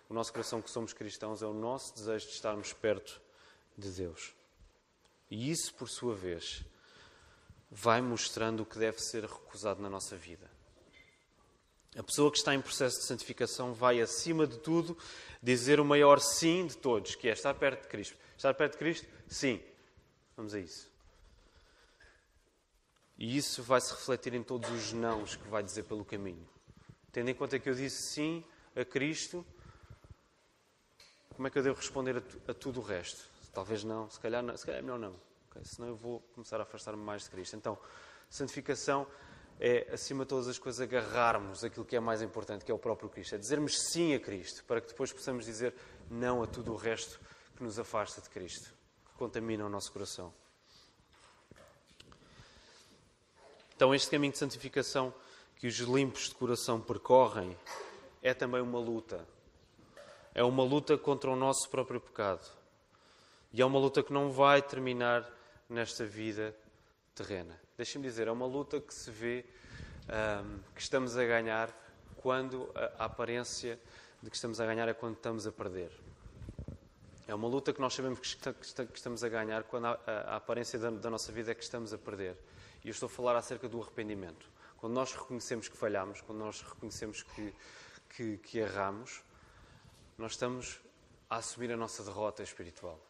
o 0.09 0.15
nosso 0.15 0.33
coração 0.33 0.61
que 0.61 0.71
somos 0.71 0.93
cristãos 0.93 1.43
é 1.43 1.47
o 1.47 1.53
nosso 1.53 1.95
desejo 1.95 2.27
de 2.27 2.33
estarmos 2.33 2.73
perto 2.73 3.21
de 3.77 3.91
Deus. 3.91 4.35
E 5.31 5.51
isso, 5.51 5.75
por 5.75 5.89
sua 5.89 6.15
vez, 6.15 6.65
vai 7.71 8.01
mostrando 8.01 8.63
o 8.63 8.67
que 8.67 8.79
deve 8.79 9.01
ser 9.01 9.25
recusado 9.25 9.83
na 9.83 9.91
nossa 9.91 10.17
vida. 10.17 10.51
A 11.97 12.03
pessoa 12.03 12.31
que 12.31 12.39
está 12.39 12.55
em 12.55 12.61
processo 12.61 13.01
de 13.01 13.07
santificação 13.07 13.73
vai, 13.73 14.01
acima 14.01 14.47
de 14.47 14.59
tudo, 14.59 14.97
dizer 15.43 15.81
o 15.81 15.85
maior 15.85 16.21
sim 16.21 16.67
de 16.67 16.77
todos, 16.77 17.15
que 17.15 17.29
é 17.29 17.33
estar 17.33 17.55
perto 17.55 17.83
de 17.83 17.89
Cristo. 17.89 18.17
Estar 18.37 18.53
perto 18.55 18.73
de 18.73 18.79
Cristo? 18.79 19.09
Sim. 19.27 19.63
Vamos 20.37 20.53
a 20.53 20.61
isso. 20.61 20.91
E 23.19 23.37
isso 23.37 23.63
vai 23.63 23.81
se 23.81 23.93
refletir 23.93 24.35
em 24.35 24.43
todos 24.43 24.71
os 24.71 24.93
nãos 24.93 25.37
que 25.37 25.49
vai 25.49 25.63
dizer 25.63 25.85
pelo 25.85 26.05
caminho. 26.05 26.47
Tendo 27.11 27.31
em 27.31 27.35
conta 27.35 27.59
que 27.59 27.69
eu 27.69 27.75
disse 27.75 28.13
sim 28.13 28.45
a 28.75 28.85
Cristo, 28.85 29.45
como 31.35 31.49
é 31.49 31.51
que 31.51 31.59
eu 31.59 31.63
devo 31.63 31.77
responder 31.77 32.19
a, 32.19 32.51
a 32.51 32.55
tudo 32.55 32.81
o 32.81 32.83
resto? 32.83 33.36
Talvez 33.57 33.83
não, 33.83 34.11
se 34.11 34.21
calhar, 34.21 34.43
não, 34.43 34.55
se 34.55 34.67
calhar 34.67 34.81
é 34.81 34.83
melhor 34.83 34.99
não. 34.99 35.17
Okay? 35.49 35.63
Senão 35.65 35.89
eu 35.89 35.97
vou 35.97 36.21
começar 36.35 36.61
a 36.61 36.65
afastar-me 36.65 37.03
mais 37.03 37.23
de 37.23 37.31
Cristo. 37.31 37.57
Então, 37.57 37.79
santificação 38.29 39.07
é, 39.59 39.89
acima 39.91 40.25
de 40.25 40.29
todas 40.29 40.47
as 40.47 40.59
coisas, 40.59 40.79
agarrarmos 40.79 41.65
aquilo 41.65 41.83
que 41.83 41.97
é 41.97 42.01
mais 42.01 42.21
importante, 42.21 42.67
que 42.67 42.71
é 42.71 42.75
o 42.75 42.79
próprio 42.79 43.09
Cristo. 43.09 43.35
É 43.35 43.39
dizermos 43.39 43.79
sim 43.91 44.13
a 44.13 44.21
Cristo, 44.21 44.63
para 44.65 44.79
que 44.79 44.89
depois 44.89 45.11
possamos 45.11 45.47
dizer 45.47 45.75
não 46.11 46.43
a 46.43 46.47
tudo 46.47 46.71
o 46.71 46.77
resto 46.77 47.19
que 47.57 47.63
nos 47.63 47.79
afasta 47.79 48.21
de 48.21 48.29
Cristo, 48.29 48.75
que 49.07 49.15
contamina 49.15 49.65
o 49.65 49.71
nosso 49.71 49.91
coração. 49.91 50.35
Então, 53.75 53.95
este 53.95 54.11
caminho 54.11 54.33
de 54.35 54.39
santificação 54.39 55.15
que 55.55 55.67
os 55.67 55.79
limpos 55.79 56.29
de 56.29 56.35
coração 56.35 56.79
percorrem 56.79 57.57
é 58.23 58.35
também 58.35 58.61
uma 58.61 58.79
luta. 58.79 59.27
É 60.35 60.45
uma 60.45 60.63
luta 60.63 60.99
contra 60.99 61.31
o 61.31 61.37
nosso 61.37 61.71
próprio 61.71 61.99
pecado. 61.99 62.66
E 63.57 63.63
é 63.63 63.65
uma 63.65 63.79
luta 63.79 64.03
que 64.03 64.13
não 64.13 64.31
vai 64.31 64.61
terminar 64.61 65.27
nesta 65.67 66.05
vida 66.05 66.55
terrena. 67.15 67.59
Deixem-me 67.75 68.07
dizer, 68.07 68.29
é 68.29 68.31
uma 68.31 68.45
luta 68.45 68.79
que 68.79 68.93
se 68.93 69.11
vê 69.11 69.47
um, 70.45 70.59
que 70.75 70.83
estamos 70.83 71.17
a 71.17 71.25
ganhar 71.25 71.71
quando 72.17 72.71
a, 72.75 73.05
a 73.05 73.07
aparência 73.07 73.81
de 74.23 74.29
que 74.29 74.37
estamos 74.37 74.61
a 74.61 74.67
ganhar 74.67 74.87
é 74.89 74.93
quando 74.93 75.15
estamos 75.15 75.47
a 75.47 75.53
perder. 75.53 75.91
É 77.27 77.35
uma 77.35 77.49
luta 77.49 77.73
que 77.73 77.81
nós 77.81 77.95
sabemos 77.95 78.21
que, 78.21 78.95
estamos 78.95 79.25
a 79.25 79.29
ganhar 79.31 79.63
quando 79.63 79.87
a, 79.87 80.01
a 80.07 80.37
aparência 80.37 80.79
da, 80.79 80.91
da, 80.91 81.09
nossa 81.09 81.33
vida 81.33 81.53
é 81.53 81.55
que 81.55 81.65
estamos 81.65 81.95
a 81.95 81.99
perder. 81.99 82.37
E 82.85 82.89
eu 82.89 82.93
estou 82.93 83.07
a 83.07 83.11
falar 83.11 83.37
acerca 83.37 83.67
do 83.67 83.81
arrependimento. 83.81 84.47
Quando 84.77 84.93
nós 84.93 85.15
reconhecemos 85.15 85.67
que 85.67 85.79
falhamos, 85.79 86.21
quando 86.21 86.41
nós 86.41 86.61
reconhecemos 86.61 87.23
que, 87.23 87.55
que, 88.11 88.37
que 88.37 88.59
erramos, 88.59 89.23
nós 90.19 90.33
estamos 90.33 90.79
a 91.31 91.37
assumir 91.37 91.73
a 91.73 91.77
nossa 91.79 92.05
derrota 92.05 92.43
espiritual. 92.43 93.01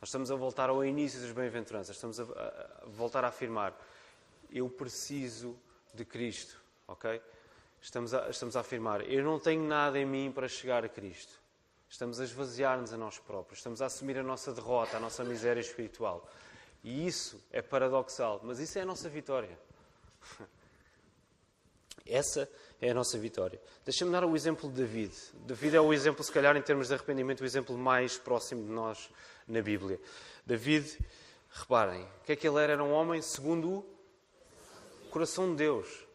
Nós 0.00 0.08
estamos 0.08 0.30
a 0.30 0.34
voltar 0.34 0.68
ao 0.68 0.84
início 0.84 1.20
das 1.20 1.32
bem-aventuranças, 1.32 1.96
estamos 1.96 2.20
a, 2.20 2.24
a, 2.24 2.86
voltar 2.86 3.24
a 3.24 3.28
afirmar: 3.28 3.74
eu 4.50 4.68
preciso 4.68 5.56
de 5.94 6.04
Cristo, 6.04 6.60
ok? 6.86 7.20
Estamos 7.80 8.12
a, 8.12 8.28
estamos 8.28 8.56
a 8.56 8.60
afirmar: 8.60 9.00
eu 9.10 9.24
não 9.24 9.38
tenho 9.38 9.62
nada 9.62 9.98
em 9.98 10.04
mim 10.04 10.30
para 10.30 10.48
chegar 10.48 10.84
a 10.84 10.88
Cristo. 10.88 11.40
Estamos 11.88 12.20
a 12.20 12.24
esvaziar-nos 12.24 12.92
a 12.92 12.96
nós 12.96 13.18
próprios, 13.18 13.60
estamos 13.60 13.80
a 13.80 13.86
assumir 13.86 14.18
a 14.18 14.22
nossa 14.22 14.52
derrota, 14.52 14.96
a 14.96 15.00
nossa 15.00 15.24
miséria 15.24 15.60
espiritual. 15.60 16.28
E 16.82 17.06
isso 17.06 17.40
é 17.50 17.62
paradoxal, 17.62 18.40
mas 18.42 18.58
isso 18.58 18.78
é 18.78 18.82
a 18.82 18.86
nossa 18.86 19.08
vitória. 19.08 19.58
Essa 22.04 22.48
é 22.80 22.90
a 22.90 22.94
nossa 22.94 23.18
vitória. 23.18 23.60
Deixa-me 23.84 24.12
dar 24.12 24.24
o 24.24 24.36
exemplo 24.36 24.70
de 24.70 24.76
David. 24.76 25.12
David 25.44 25.76
é 25.76 25.80
o 25.80 25.92
exemplo, 25.92 26.22
se 26.22 26.30
calhar, 26.30 26.56
em 26.56 26.62
termos 26.62 26.86
de 26.86 26.94
arrependimento, 26.94 27.40
o 27.40 27.44
exemplo 27.44 27.76
mais 27.76 28.16
próximo 28.16 28.62
de 28.62 28.70
nós 28.70 29.10
na 29.46 29.62
Bíblia. 29.62 30.00
David, 30.44 30.98
reparem, 31.50 32.02
o 32.02 32.24
que 32.24 32.32
é 32.32 32.36
que 32.36 32.46
ele 32.46 32.58
era? 32.58 32.72
Era 32.74 32.84
um 32.84 32.92
homem 32.92 33.22
segundo 33.22 33.84
o 35.04 35.08
coração 35.10 35.50
de 35.50 35.56
Deus. 35.56 36.06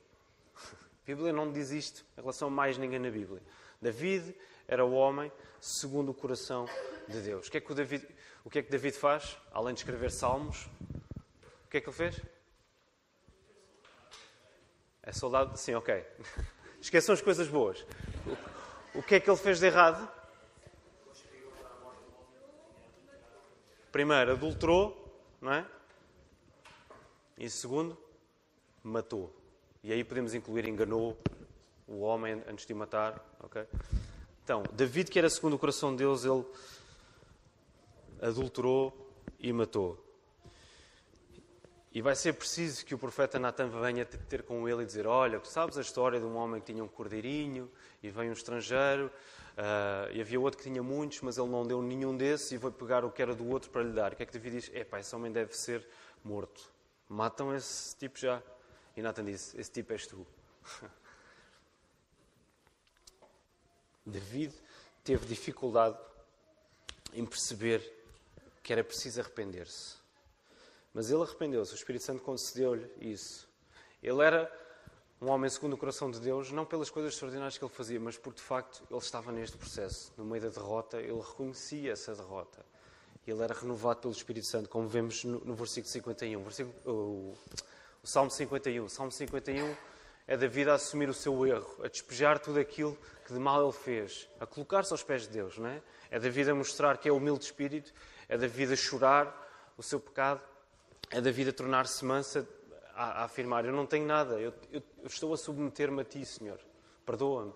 A 0.56 1.06
Bíblia 1.06 1.34
não 1.34 1.52
diz 1.52 1.72
isto 1.72 2.06
em 2.18 2.22
relação 2.22 2.48
a 2.48 2.52
mais 2.52 2.78
ninguém 2.78 3.00
na 3.00 3.10
Bíblia. 3.10 3.42
David 3.82 4.36
era 4.68 4.86
o 4.86 4.94
homem 4.94 5.32
segundo 5.60 6.10
o 6.10 6.14
coração 6.14 6.66
de 7.08 7.20
Deus. 7.22 7.48
O 7.48 7.52
que 7.52 7.58
é 7.58 7.62
que, 7.62 7.72
o 7.72 7.76
David, 7.76 8.08
o 8.44 8.50
que, 8.50 8.60
é 8.60 8.64
que 8.64 8.70
David 8.70 8.96
faz? 8.98 9.38
Além 9.52 9.74
de 9.74 9.80
escrever 9.80 10.12
salmos, 10.12 10.70
o 11.66 11.70
que 11.70 11.78
é 11.78 11.82
que 11.82 11.90
ele 11.90 11.96
fez? 11.96 12.22
É 15.04 15.12
soldado? 15.12 15.58
Sim, 15.58 15.74
ok. 15.74 16.06
Esqueçam 16.80 17.14
as 17.14 17.22
coisas 17.22 17.48
boas. 17.48 17.86
O 18.94 19.02
que 19.02 19.16
é 19.16 19.20
que 19.20 19.30
ele 19.30 19.38
fez 19.38 19.60
de 19.60 19.66
errado? 19.66 20.21
Primeiro, 23.92 24.32
adulterou, 24.32 25.22
não 25.42 25.52
é? 25.52 25.66
E 27.38 27.50
segundo, 27.50 27.98
matou. 28.82 29.36
E 29.84 29.92
aí 29.92 30.04
podemos 30.04 30.34
incluir 30.34 30.66
enganou 30.68 31.18
o 31.88 32.00
homem 32.00 32.42
antes 32.48 32.66
de 32.66 32.74
o 32.74 32.76
matar. 32.78 33.22
Okay? 33.44 33.66
Então, 34.44 34.64
David, 34.72 35.12
que 35.12 35.20
era 35.20 35.30
segundo 35.30 35.56
o 35.56 35.60
coração 35.60 35.92
de 35.92 35.98
Deus, 35.98 36.24
ele 36.24 36.46
adulterou 38.22 39.12
e 39.40 39.52
matou. 39.52 40.02
E 41.94 42.02
vai 42.02 42.16
ser 42.16 42.34
preciso 42.34 42.86
que 42.86 42.96
o 42.96 42.98
profeta 42.98 43.38
Natan 43.38 43.68
venha 43.68 44.06
ter 44.06 44.44
com 44.44 44.70
ele 44.70 44.84
e 44.84 44.86
dizer: 44.86 45.06
Olha, 45.06 45.44
sabes 45.44 45.78
a 45.78 45.82
história 45.82 46.18
de 46.18 46.26
um 46.26 46.38
homem 46.38 46.62
que 46.62 46.72
tinha 46.72 46.82
um 46.82 46.88
cordeirinho 46.88 47.70
e 48.02 48.10
veio 48.10 48.30
um 48.30 48.34
estrangeiro, 48.34 49.12
uh, 49.62 50.12
e 50.12 50.20
havia 50.20 50.40
outro 50.40 50.58
que 50.58 50.64
tinha 50.64 50.82
muitos, 50.82 51.22
mas 51.22 51.38
ele 51.38 51.50
não 51.50 51.66
deu 51.66 51.82
nenhum 51.82 52.18
desses 52.18 52.52
e 52.52 52.58
foi 52.58 52.72
pegar 52.72 53.06
o 53.06 53.12
que 53.12 53.22
era 53.22 53.36
do 53.36 53.48
outro 53.48 53.70
para 53.70 53.84
lhe 53.84 53.94
dar. 53.94 54.14
O 54.14 54.16
que 54.16 54.24
é 54.24 54.26
que 54.26 54.34
David 54.34 54.56
diz? 54.56 54.72
Epá, 54.74 55.00
esse 55.00 55.16
homem 55.16 55.32
deve 55.32 55.56
ser 55.56 55.88
morto. 56.24 56.72
Matam 57.08 57.56
esse 57.56 57.96
tipo 57.96 58.18
já. 58.18 58.42
E 58.96 59.02
Natan 59.02 59.24
disse: 59.26 59.60
Esse 59.60 59.72
tipo 59.72 59.94
és 59.94 60.08
tu. 60.08 60.26
David 64.06 64.54
teve 65.04 65.26
dificuldade 65.28 65.98
em 67.14 67.26
perceber 67.26 67.82
que 68.64 68.74
era 68.74 68.84
preciso 68.84 69.22
arrepender-se. 69.22 70.02
Mas 70.94 71.10
ele 71.10 71.22
arrependeu-se, 71.22 71.74
o 71.74 71.76
Espírito 71.76 72.04
Santo 72.04 72.22
concedeu-lhe 72.22 72.90
isso. 73.00 73.48
Ele 74.04 74.22
era 74.24 74.52
um 75.22 75.30
homem 75.30 75.50
segundo 75.52 75.74
o 75.74 75.78
coração 75.78 76.10
de 76.10 76.20
Deus, 76.20 76.52
não 76.52 76.66
pelas 76.66 76.90
coisas 76.90 77.14
extraordinárias 77.14 77.56
que 77.56 77.64
ele 77.64 77.72
fazia, 77.72 78.00
mas 78.00 78.18
porque 78.18 78.40
de 78.40 78.46
facto 78.46 78.82
ele 78.90 79.00
estava 79.00 79.32
neste 79.32 79.56
processo. 79.56 80.12
No 80.18 80.26
meio 80.26 80.42
da 80.42 80.50
derrota, 80.50 80.98
ele 80.98 81.20
reconhecia 81.20 81.92
essa 81.92 82.16
derrota. 82.16 82.66
Ele 83.28 83.40
era 83.44 83.54
renovado 83.54 84.02
pelo 84.02 84.14
Espírito 84.14 84.48
Santo, 84.48 84.68
como 84.68 84.88
vemos 84.88 85.24
no, 85.24 85.40
no 85.42 85.54
versículo 85.54 85.92
51. 85.92 86.44
Versículo, 86.44 86.76
o, 86.86 87.38
o 88.02 88.08
Salmo 88.08 88.32
51. 88.32 88.84
O 88.84 88.90
Salmo 88.90 89.12
51 89.12 89.76
é 90.28 90.36
David 90.36 90.72
a 90.72 90.74
assumir 90.74 91.08
o 91.08 91.14
seu 91.14 91.46
erro, 91.46 91.82
a 91.84 91.88
despejar 91.88 92.40
tudo 92.40 92.60
aquilo 92.60 92.98
que 93.28 93.34
de 93.34 93.40
mal 93.40 93.64
ele 93.64 93.74
fez, 93.74 94.28
a 94.40 94.48
colocar-se 94.48 94.92
aos 94.92 95.04
pés 95.04 95.24
de 95.24 95.30
Deus, 95.30 95.58
não 95.60 95.68
é? 95.68 95.84
É 96.10 96.20
David 96.20 96.50
a 96.50 96.56
mostrar 96.56 96.98
que 96.98 97.08
é 97.08 97.12
humilde 97.12 97.42
de 97.42 97.46
espírito, 97.46 97.94
é 98.28 98.38
David 98.40 98.74
a 98.74 98.76
chorar 98.76 99.74
o 99.78 99.84
seu 99.84 100.00
pecado, 100.00 100.42
é 101.12 101.22
David 101.22 101.50
a 101.50 101.54
tornar-se 101.54 102.04
mansa, 102.04 102.48
a, 103.02 103.22
a, 103.22 103.24
afirmar: 103.24 103.66
Eu 103.66 103.74
não 103.74 103.86
tenho 103.86 104.06
nada, 104.06 104.40
eu, 104.40 104.54
eu, 104.72 104.84
eu 105.00 105.08
estou 105.08 105.34
a 105.34 105.38
submeter-me 105.38 106.02
a 106.02 106.06
ti, 106.06 106.24
Senhor, 106.24 106.60
perdoa-me. 107.06 107.54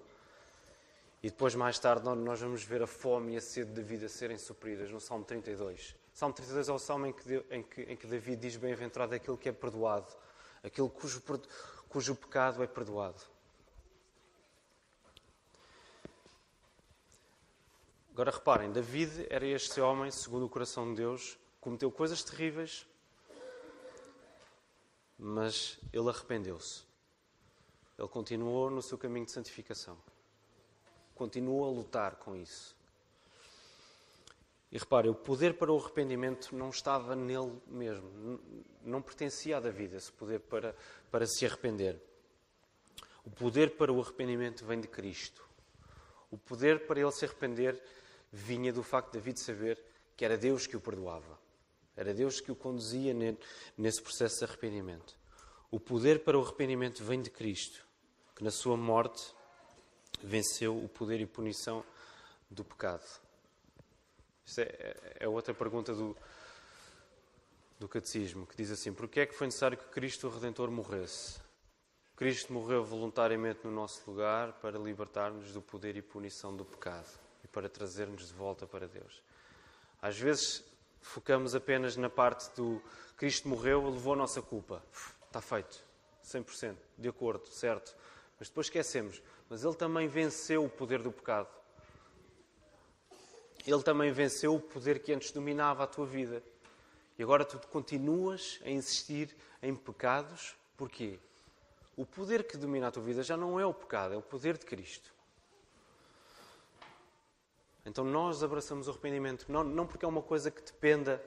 E 1.22 1.30
depois, 1.30 1.56
mais 1.56 1.80
tarde, 1.80 2.04
nós 2.04 2.40
vamos 2.40 2.64
ver 2.64 2.82
a 2.82 2.88
fome 2.88 3.34
e 3.34 3.38
a 3.38 3.42
sede 3.42 3.72
da 3.72 3.82
vida 3.82 4.08
serem 4.10 4.38
supridas 4.38 4.92
no 4.92 5.00
Salmo 5.00 5.24
32. 5.24 5.96
Salmo 6.14 6.34
32 6.36 6.70
é 6.70 6.72
o 6.72 6.80
salmo 6.80 7.08
em 7.08 7.14
que, 7.14 7.46
em 7.50 7.64
que, 7.64 7.82
em 7.82 7.96
que 7.96 8.36
diz: 8.36 8.56
Bem-aventurado 8.58 9.14
aquele 9.16 9.38
que 9.38 9.50
é 9.50 9.52
perdoado, 9.52 10.14
aquele 10.64 10.90
cujo, 10.90 11.22
cujo 11.90 12.16
pecado 12.16 12.64
é 12.64 12.68
perdoado. 12.68 13.22
Agora 18.12 18.32
reparem, 18.32 18.72
David 18.72 19.28
era 19.30 19.46
este 19.46 19.82
homem, 19.82 20.10
segundo 20.10 20.46
o 20.46 20.50
coração 20.50 20.88
de 20.90 21.02
Deus, 21.02 21.38
cometeu 21.60 21.92
coisas 21.92 22.24
terríveis, 22.24 22.88
mas 25.26 25.80
ele 25.92 26.08
arrependeu-se. 26.08 26.84
Ele 27.98 28.08
continuou 28.08 28.70
no 28.70 28.80
seu 28.80 28.96
caminho 28.96 29.26
de 29.26 29.32
santificação. 29.32 29.98
Continuou 31.16 31.66
a 31.66 31.70
lutar 31.70 32.18
com 32.18 32.36
isso. 32.36 32.76
E 34.72 34.78
reparem, 34.78 35.10
o 35.10 35.16
poder 35.16 35.58
para 35.58 35.72
o 35.72 35.80
arrependimento 35.80 36.56
não 36.56 36.70
estava 36.70 37.16
nele 37.16 37.60
mesmo. 37.66 38.40
Não 38.84 39.02
pertencia 39.02 39.58
a 39.58 39.60
David 39.60 39.96
esse 39.96 40.12
poder 40.12 40.42
para, 40.42 40.76
para 41.10 41.26
se 41.26 41.44
arrepender. 41.44 42.00
O 43.24 43.32
poder 43.32 43.78
para 43.78 43.92
o 43.92 44.00
arrependimento 44.00 44.64
vem 44.64 44.80
de 44.80 44.88
Cristo. 44.88 45.44
O 46.30 46.38
poder 46.38 46.86
para 46.86 47.00
ele 47.00 47.12
se 47.12 47.26
arrepender 47.26 47.82
vinha 48.32 48.72
do 48.72 48.84
facto 48.84 49.14
de 49.14 49.18
David 49.18 49.40
saber 49.40 49.82
que 50.16 50.24
era 50.24 50.38
Deus 50.38 50.68
que 50.68 50.78
o 50.78 50.82
perdoava. 50.82 51.45
Era 51.96 52.14
Deus 52.14 52.42
que 52.42 52.52
o 52.52 52.56
conduzia 52.56 53.14
nesse 53.78 54.02
processo 54.02 54.40
de 54.40 54.46
arrependimento. 54.46 55.16
O 55.72 55.80
poder 55.80 56.24
para 56.24 56.38
o 56.38 56.42
arrependimento 56.42 57.04
vem 57.04 57.22
de 57.22 57.30
Cristo, 57.30 57.86
que 58.36 58.44
na 58.44 58.52
sua 58.52 58.76
morte 58.76 59.34
venceu 60.22 60.78
o 60.78 60.90
poder 60.90 61.22
e 61.22 61.26
punição 61.26 61.84
do 62.50 62.64
pecado. 62.64 63.06
Isto 64.46 64.62
é, 64.62 64.96
é 65.22 65.28
outra 65.28 65.54
pergunta 65.54 65.94
do, 65.94 66.16
do 67.80 67.88
catecismo, 67.88 68.46
que 68.46 68.56
diz 68.56 68.72
assim: 68.72 68.94
por 68.94 69.08
que 69.08 69.22
é 69.22 69.26
que 69.26 69.34
foi 69.34 69.48
necessário 69.48 69.78
que 69.78 69.86
Cristo 69.86 70.28
o 70.28 70.30
Redentor 70.30 70.70
morresse? 70.70 71.40
Cristo 72.16 72.54
morreu 72.54 72.84
voluntariamente 72.84 73.62
no 73.64 73.72
nosso 73.72 74.02
lugar 74.10 74.54
para 74.54 74.80
libertar-nos 74.80 75.52
do 75.52 75.62
poder 75.62 75.98
e 75.98 76.02
punição 76.02 76.56
do 76.56 76.64
pecado 76.64 77.10
e 77.44 77.48
para 77.48 77.68
trazer-nos 77.68 78.28
de 78.28 78.34
volta 78.34 78.66
para 78.66 78.88
Deus. 78.88 79.22
Às 80.02 80.18
vezes 80.18 80.64
focamos 81.06 81.56
apenas 81.56 81.96
na 81.96 82.10
parte 82.10 82.54
do 82.56 82.82
Cristo 83.16 83.48
morreu, 83.48 83.90
levou 83.90 84.14
a 84.14 84.18
nossa 84.18 84.42
culpa. 84.42 84.84
Está 85.28 85.40
feito, 85.40 85.84
100%, 86.26 86.76
de 86.98 87.08
acordo, 87.08 87.48
certo. 87.48 87.96
Mas 88.40 88.50
depois 88.50 88.68
esquecemos. 88.68 89.22
Mas 89.50 89.64
Ele 89.64 89.76
também 89.76 90.08
venceu 90.08 90.66
o 90.66 90.70
poder 90.70 91.02
do 91.02 91.12
pecado. 91.12 91.48
Ele 93.66 93.84
também 93.84 94.12
venceu 94.12 94.56
o 94.56 94.60
poder 94.60 95.00
que 95.00 95.14
antes 95.14 95.32
dominava 95.32 95.84
a 95.84 95.88
tua 95.88 96.06
vida. 96.06 96.44
E 97.18 97.24
agora 97.24 97.46
tu 97.46 97.60
continuas 97.68 98.60
a 98.66 98.70
insistir 98.70 99.36
em 99.62 99.74
pecados. 99.74 100.56
Porquê? 100.76 101.20
O 101.96 102.06
poder 102.06 102.46
que 102.46 102.58
domina 102.58 102.88
a 102.88 102.92
tua 102.92 103.04
vida 103.04 103.24
já 103.24 103.38
não 103.38 103.60
é 103.60 103.66
o 103.66 103.74
pecado, 103.74 104.14
é 104.14 104.18
o 104.18 104.22
poder 104.22 104.58
de 104.58 104.66
Cristo. 104.66 105.14
Então 107.86 108.04
nós 108.04 108.44
abraçamos 108.44 108.88
o 108.88 108.92
arrependimento, 108.92 109.46
não, 109.48 109.64
não 109.64 109.86
porque 109.86 110.04
é 110.04 110.08
uma 110.08 110.22
coisa 110.22 110.50
que 110.50 110.62
dependa 110.62 111.24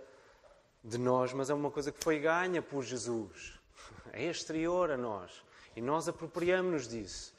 de 0.82 0.98
nós, 0.98 1.32
mas 1.32 1.50
é 1.50 1.54
uma 1.54 1.70
coisa 1.70 1.92
que 1.92 2.02
foi 2.02 2.18
ganha 2.18 2.62
por 2.62 2.82
Jesus. 2.82 3.56
É 4.10 4.24
exterior 4.24 4.90
a 4.90 4.96
nós. 4.96 5.44
E 5.76 5.80
nós 5.80 6.08
apropriamos-nos 6.08 6.88
disso. 6.88 7.34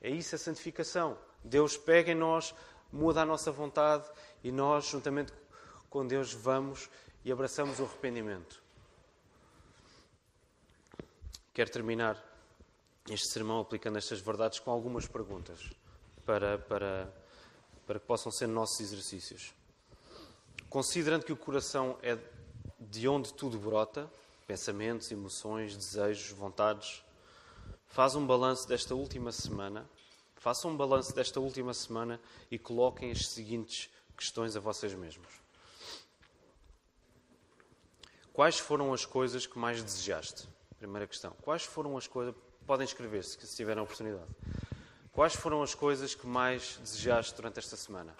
É 0.00 0.10
isso 0.10 0.34
a 0.34 0.38
santificação. 0.38 1.16
Deus 1.44 1.76
pega 1.76 2.10
em 2.10 2.14
nós, 2.14 2.54
muda 2.90 3.22
a 3.22 3.26
nossa 3.26 3.52
vontade 3.52 4.10
e 4.42 4.50
nós, 4.50 4.86
juntamente 4.86 5.32
com 5.88 6.06
Deus, 6.06 6.32
vamos 6.32 6.90
e 7.24 7.30
abraçamos 7.30 7.78
o 7.78 7.84
arrependimento. 7.84 8.62
Quero 11.52 11.70
terminar 11.70 12.16
este 13.08 13.28
sermão 13.28 13.60
aplicando 13.60 13.98
estas 13.98 14.20
verdades 14.20 14.58
com 14.58 14.70
algumas 14.70 15.06
perguntas 15.06 15.70
para, 16.24 16.58
para 16.58 17.12
para 17.90 17.98
que 17.98 18.06
possam 18.06 18.30
ser 18.30 18.46
nossos 18.46 18.78
exercícios. 18.78 19.52
Considerando 20.68 21.24
que 21.24 21.32
o 21.32 21.36
coração 21.36 21.98
é 22.04 22.16
de 22.78 23.08
onde 23.08 23.34
tudo 23.34 23.58
brota, 23.58 24.08
pensamentos, 24.46 25.10
emoções, 25.10 25.76
desejos, 25.76 26.30
vontades, 26.30 27.02
faz 27.88 28.14
um 28.14 28.24
balanço 28.24 28.68
desta 28.68 28.94
última 28.94 29.32
semana, 29.32 29.90
façam 30.36 30.70
um 30.70 30.76
balanço 30.76 31.12
desta 31.12 31.40
última 31.40 31.74
semana 31.74 32.20
e 32.48 32.60
coloquem 32.60 33.10
as 33.10 33.26
seguintes 33.26 33.90
questões 34.16 34.54
a 34.54 34.60
vocês 34.60 34.94
mesmos. 34.94 35.26
Quais 38.32 38.56
foram 38.60 38.94
as 38.94 39.04
coisas 39.04 39.48
que 39.48 39.58
mais 39.58 39.82
desejaste? 39.82 40.48
Primeira 40.78 41.08
questão. 41.08 41.32
Quais 41.42 41.64
foram 41.64 41.96
as 41.96 42.06
coisas. 42.06 42.36
Podem 42.64 42.84
escrever-se, 42.84 43.44
se 43.44 43.56
tiverem 43.56 43.80
a 43.80 43.82
oportunidade. 43.82 44.30
Quais 45.12 45.34
foram 45.34 45.62
as 45.62 45.74
coisas 45.74 46.14
que 46.14 46.26
mais 46.26 46.78
desejaste 46.78 47.34
durante 47.34 47.58
esta 47.58 47.76
semana? 47.76 48.16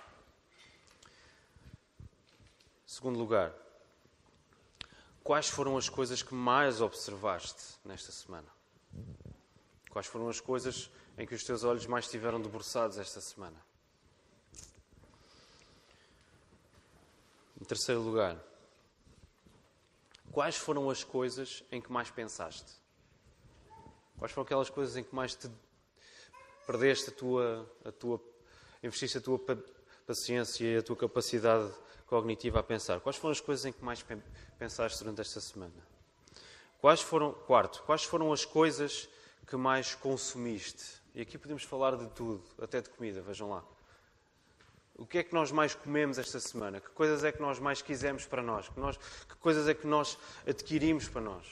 Segundo 2.85 3.19
lugar, 3.19 3.55
quais 5.23 5.49
foram 5.49 5.77
as 5.77 5.89
coisas 5.89 6.23
que 6.23 6.35
mais 6.35 6.81
observaste 6.81 7.79
nesta 7.85 8.11
semana? 8.11 8.49
Quais 9.89 10.09
foram 10.09 10.29
as 10.29 10.41
coisas 10.41 10.91
em 11.17 11.25
que 11.25 11.35
os 11.35 11.45
teus 11.45 11.63
olhos 11.63 11.87
mais 11.87 12.07
estiveram 12.07 12.41
debruçados 12.41 12.99
esta 12.99 13.21
semana? 13.21 13.57
Em 17.61 17.65
terceiro 17.65 18.01
lugar, 18.01 18.37
quais 20.33 20.57
foram 20.57 20.91
as 20.91 21.05
coisas 21.05 21.63
em 21.71 21.81
que 21.81 21.93
mais 21.93 22.11
pensaste? 22.11 22.73
Quais 24.19 24.33
foram 24.33 24.45
aquelas 24.45 24.69
coisas 24.69 24.97
em 24.97 25.05
que 25.05 25.15
mais 25.15 25.37
te 25.37 25.49
perdeste 26.67 27.11
a 27.11 27.13
tua, 27.13 27.71
a 27.85 27.93
tua, 27.93 28.21
investiste 28.83 29.19
a 29.19 29.21
tua 29.21 29.41
paciência 30.07 30.65
e 30.65 30.77
a 30.79 30.83
tua 30.83 30.97
capacidade 30.97 31.73
cognitiva 32.07 32.61
a 32.61 32.63
pensar? 32.63 33.01
Quais 33.01 33.17
foram 33.17 33.33
as 33.33 33.41
coisas 33.41 33.65
em 33.65 33.73
que 33.73 33.85
mais 33.85 34.05
pensaste 34.59 34.99
durante 34.99 35.21
esta 35.21 35.41
semana? 35.41 35.73
Quais 36.81 37.01
foram, 37.01 37.33
quarto, 37.33 37.83
quais 37.85 38.05
foram 38.05 38.33
as 38.33 38.45
coisas 38.45 39.09
que 39.47 39.57
mais 39.57 39.95
consumiste? 39.95 41.01
E 41.15 41.21
aqui 41.21 41.37
podemos 41.37 41.63
falar 41.63 41.97
de 41.97 42.09
tudo, 42.11 42.43
até 42.61 42.81
de 42.81 42.89
comida, 42.89 43.21
vejam 43.21 43.51
lá. 43.51 43.65
O 44.97 45.07
que 45.07 45.19
é 45.19 45.23
que 45.23 45.33
nós 45.35 45.51
mais 45.51 45.75
comemos 45.75 46.19
esta 46.19 46.39
semana? 46.39 46.81
Que 46.81 46.91
coisas 46.91 47.25
é 47.25 47.33
que 47.33 47.41
nós 47.41 47.59
mais 47.59 47.81
quisemos 47.81 48.27
para 48.27 48.43
nós? 48.43 48.69
Que, 48.69 48.79
nós, 48.79 48.97
que 48.97 49.35
coisas 49.37 49.67
é 49.67 49.75
que 49.75 49.87
nós 49.87 50.19
adquirimos 50.47 51.09
para 51.09 51.23
nós? 51.23 51.47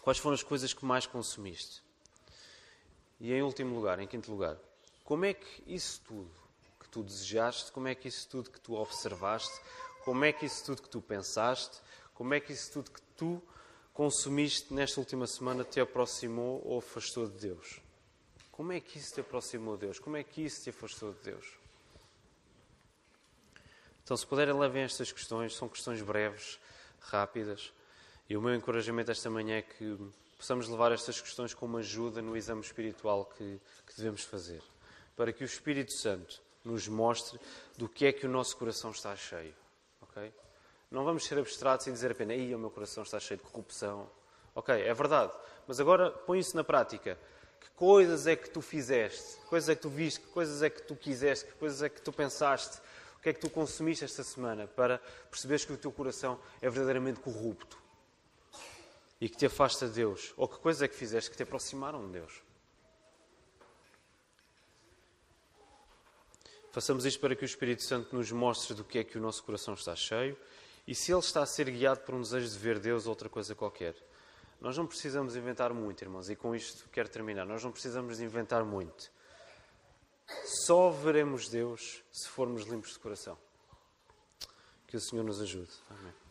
Quais 0.00 0.18
foram 0.18 0.34
as 0.34 0.42
coisas 0.42 0.72
que 0.72 0.84
mais 0.84 1.06
consumiste? 1.06 1.82
E 3.22 3.32
em 3.32 3.40
último 3.40 3.72
lugar, 3.76 4.00
em 4.00 4.06
quinto 4.08 4.32
lugar, 4.32 4.58
como 5.04 5.24
é 5.24 5.32
que 5.32 5.62
isso 5.64 6.02
tudo 6.08 6.28
que 6.80 6.88
tu 6.88 7.04
desejaste, 7.04 7.70
como 7.70 7.86
é 7.86 7.94
que 7.94 8.08
isso 8.08 8.28
tudo 8.28 8.50
que 8.50 8.58
tu 8.58 8.74
observaste, 8.74 9.60
como 10.04 10.24
é 10.24 10.32
que 10.32 10.44
isso 10.44 10.64
tudo 10.64 10.82
que 10.82 10.88
tu 10.88 11.00
pensaste, 11.00 11.80
como 12.14 12.34
é 12.34 12.40
que 12.40 12.52
isso 12.52 12.72
tudo 12.72 12.90
que 12.90 13.00
tu 13.16 13.40
consumiste 13.94 14.74
nesta 14.74 14.98
última 14.98 15.24
semana 15.28 15.62
te 15.62 15.78
aproximou 15.78 16.60
ou 16.64 16.80
afastou 16.80 17.28
de 17.28 17.38
Deus? 17.38 17.80
Como 18.50 18.72
é 18.72 18.80
que 18.80 18.98
isso 18.98 19.14
te 19.14 19.20
aproximou 19.20 19.76
de 19.76 19.86
Deus? 19.86 20.00
Como 20.00 20.16
é 20.16 20.24
que 20.24 20.42
isso 20.42 20.64
te 20.64 20.70
afastou 20.70 21.12
de 21.12 21.20
Deus? 21.20 21.46
Então, 24.02 24.16
se 24.16 24.26
puderem, 24.26 24.52
levem 24.52 24.82
estas 24.82 25.12
questões, 25.12 25.54
são 25.54 25.68
questões 25.68 26.02
breves, 26.02 26.58
rápidas. 26.98 27.72
E 28.32 28.36
o 28.36 28.40
meu 28.40 28.54
encorajamento 28.54 29.10
esta 29.10 29.28
manhã 29.28 29.58
é 29.58 29.60
que 29.60 29.94
possamos 30.38 30.66
levar 30.66 30.90
estas 30.90 31.20
questões 31.20 31.52
como 31.52 31.76
ajuda 31.76 32.22
no 32.22 32.34
exame 32.34 32.62
espiritual 32.62 33.26
que, 33.26 33.60
que 33.86 33.94
devemos 33.94 34.24
fazer. 34.24 34.62
Para 35.14 35.34
que 35.34 35.44
o 35.44 35.44
Espírito 35.44 35.92
Santo 35.92 36.40
nos 36.64 36.88
mostre 36.88 37.38
do 37.76 37.86
que 37.90 38.06
é 38.06 38.10
que 38.10 38.24
o 38.24 38.30
nosso 38.30 38.56
coração 38.56 38.90
está 38.90 39.14
cheio. 39.14 39.54
ok? 40.00 40.32
Não 40.90 41.04
vamos 41.04 41.26
ser 41.26 41.38
abstratos 41.38 41.86
e 41.88 41.92
dizer 41.92 42.12
apenas, 42.12 42.38
aí 42.38 42.54
o 42.54 42.58
meu 42.58 42.70
coração 42.70 43.02
está 43.02 43.20
cheio 43.20 43.36
de 43.36 43.44
corrupção. 43.44 44.08
Ok, 44.54 44.74
é 44.80 44.94
verdade. 44.94 45.34
Mas 45.68 45.78
agora 45.78 46.10
põe 46.10 46.38
isso 46.38 46.56
na 46.56 46.64
prática. 46.64 47.18
Que 47.60 47.68
coisas 47.76 48.26
é 48.26 48.34
que 48.34 48.48
tu 48.48 48.62
fizeste? 48.62 49.36
Que 49.42 49.46
coisas 49.48 49.68
é 49.68 49.74
que 49.74 49.82
tu 49.82 49.90
viste? 49.90 50.20
Que 50.20 50.28
coisas 50.28 50.62
é 50.62 50.70
que 50.70 50.80
tu 50.80 50.96
quiseste? 50.96 51.44
Que 51.44 51.52
coisas 51.52 51.82
é 51.82 51.90
que 51.90 52.00
tu 52.00 52.10
pensaste? 52.10 52.78
O 53.18 53.20
que 53.20 53.28
é 53.28 53.34
que 53.34 53.40
tu 53.40 53.50
consumiste 53.50 54.06
esta 54.06 54.24
semana 54.24 54.66
para 54.66 55.02
perceberes 55.30 55.66
que 55.66 55.74
o 55.74 55.76
teu 55.76 55.92
coração 55.92 56.40
é 56.62 56.70
verdadeiramente 56.70 57.20
corrupto 57.20 57.81
e 59.22 59.28
que 59.28 59.36
te 59.36 59.46
afasta 59.46 59.86
de 59.86 59.92
Deus? 59.92 60.34
Ou 60.36 60.48
que 60.48 60.58
coisas 60.58 60.82
é 60.82 60.88
que 60.88 60.96
fizeste 60.96 61.30
que 61.30 61.36
te 61.36 61.44
aproximaram 61.44 62.04
de 62.06 62.14
Deus? 62.14 62.42
Façamos 66.72 67.04
isto 67.04 67.20
para 67.20 67.36
que 67.36 67.44
o 67.44 67.46
Espírito 67.46 67.84
Santo 67.84 68.16
nos 68.16 68.32
mostre 68.32 68.74
do 68.74 68.82
que 68.82 68.98
é 68.98 69.04
que 69.04 69.16
o 69.16 69.20
nosso 69.20 69.44
coração 69.44 69.74
está 69.74 69.94
cheio 69.94 70.36
e 70.88 70.92
se 70.92 71.12
ele 71.12 71.20
está 71.20 71.40
a 71.40 71.46
ser 71.46 71.70
guiado 71.70 72.00
por 72.00 72.16
um 72.16 72.20
desejo 72.20 72.48
de 72.48 72.58
ver 72.58 72.80
Deus 72.80 73.06
ou 73.06 73.10
outra 73.10 73.28
coisa 73.28 73.54
qualquer. 73.54 73.94
Nós 74.60 74.76
não 74.76 74.88
precisamos 74.88 75.36
inventar 75.36 75.72
muito, 75.72 76.02
irmãos, 76.02 76.28
e 76.28 76.34
com 76.34 76.52
isto 76.52 76.88
quero 76.88 77.08
terminar. 77.08 77.46
Nós 77.46 77.62
não 77.62 77.70
precisamos 77.70 78.20
inventar 78.20 78.64
muito. 78.64 79.08
Só 80.66 80.90
veremos 80.90 81.48
Deus 81.48 82.02
se 82.10 82.28
formos 82.28 82.64
limpos 82.64 82.94
de 82.94 82.98
coração. 82.98 83.38
Que 84.88 84.96
o 84.96 85.00
Senhor 85.00 85.22
nos 85.22 85.40
ajude. 85.40 85.70
Amém. 85.88 86.21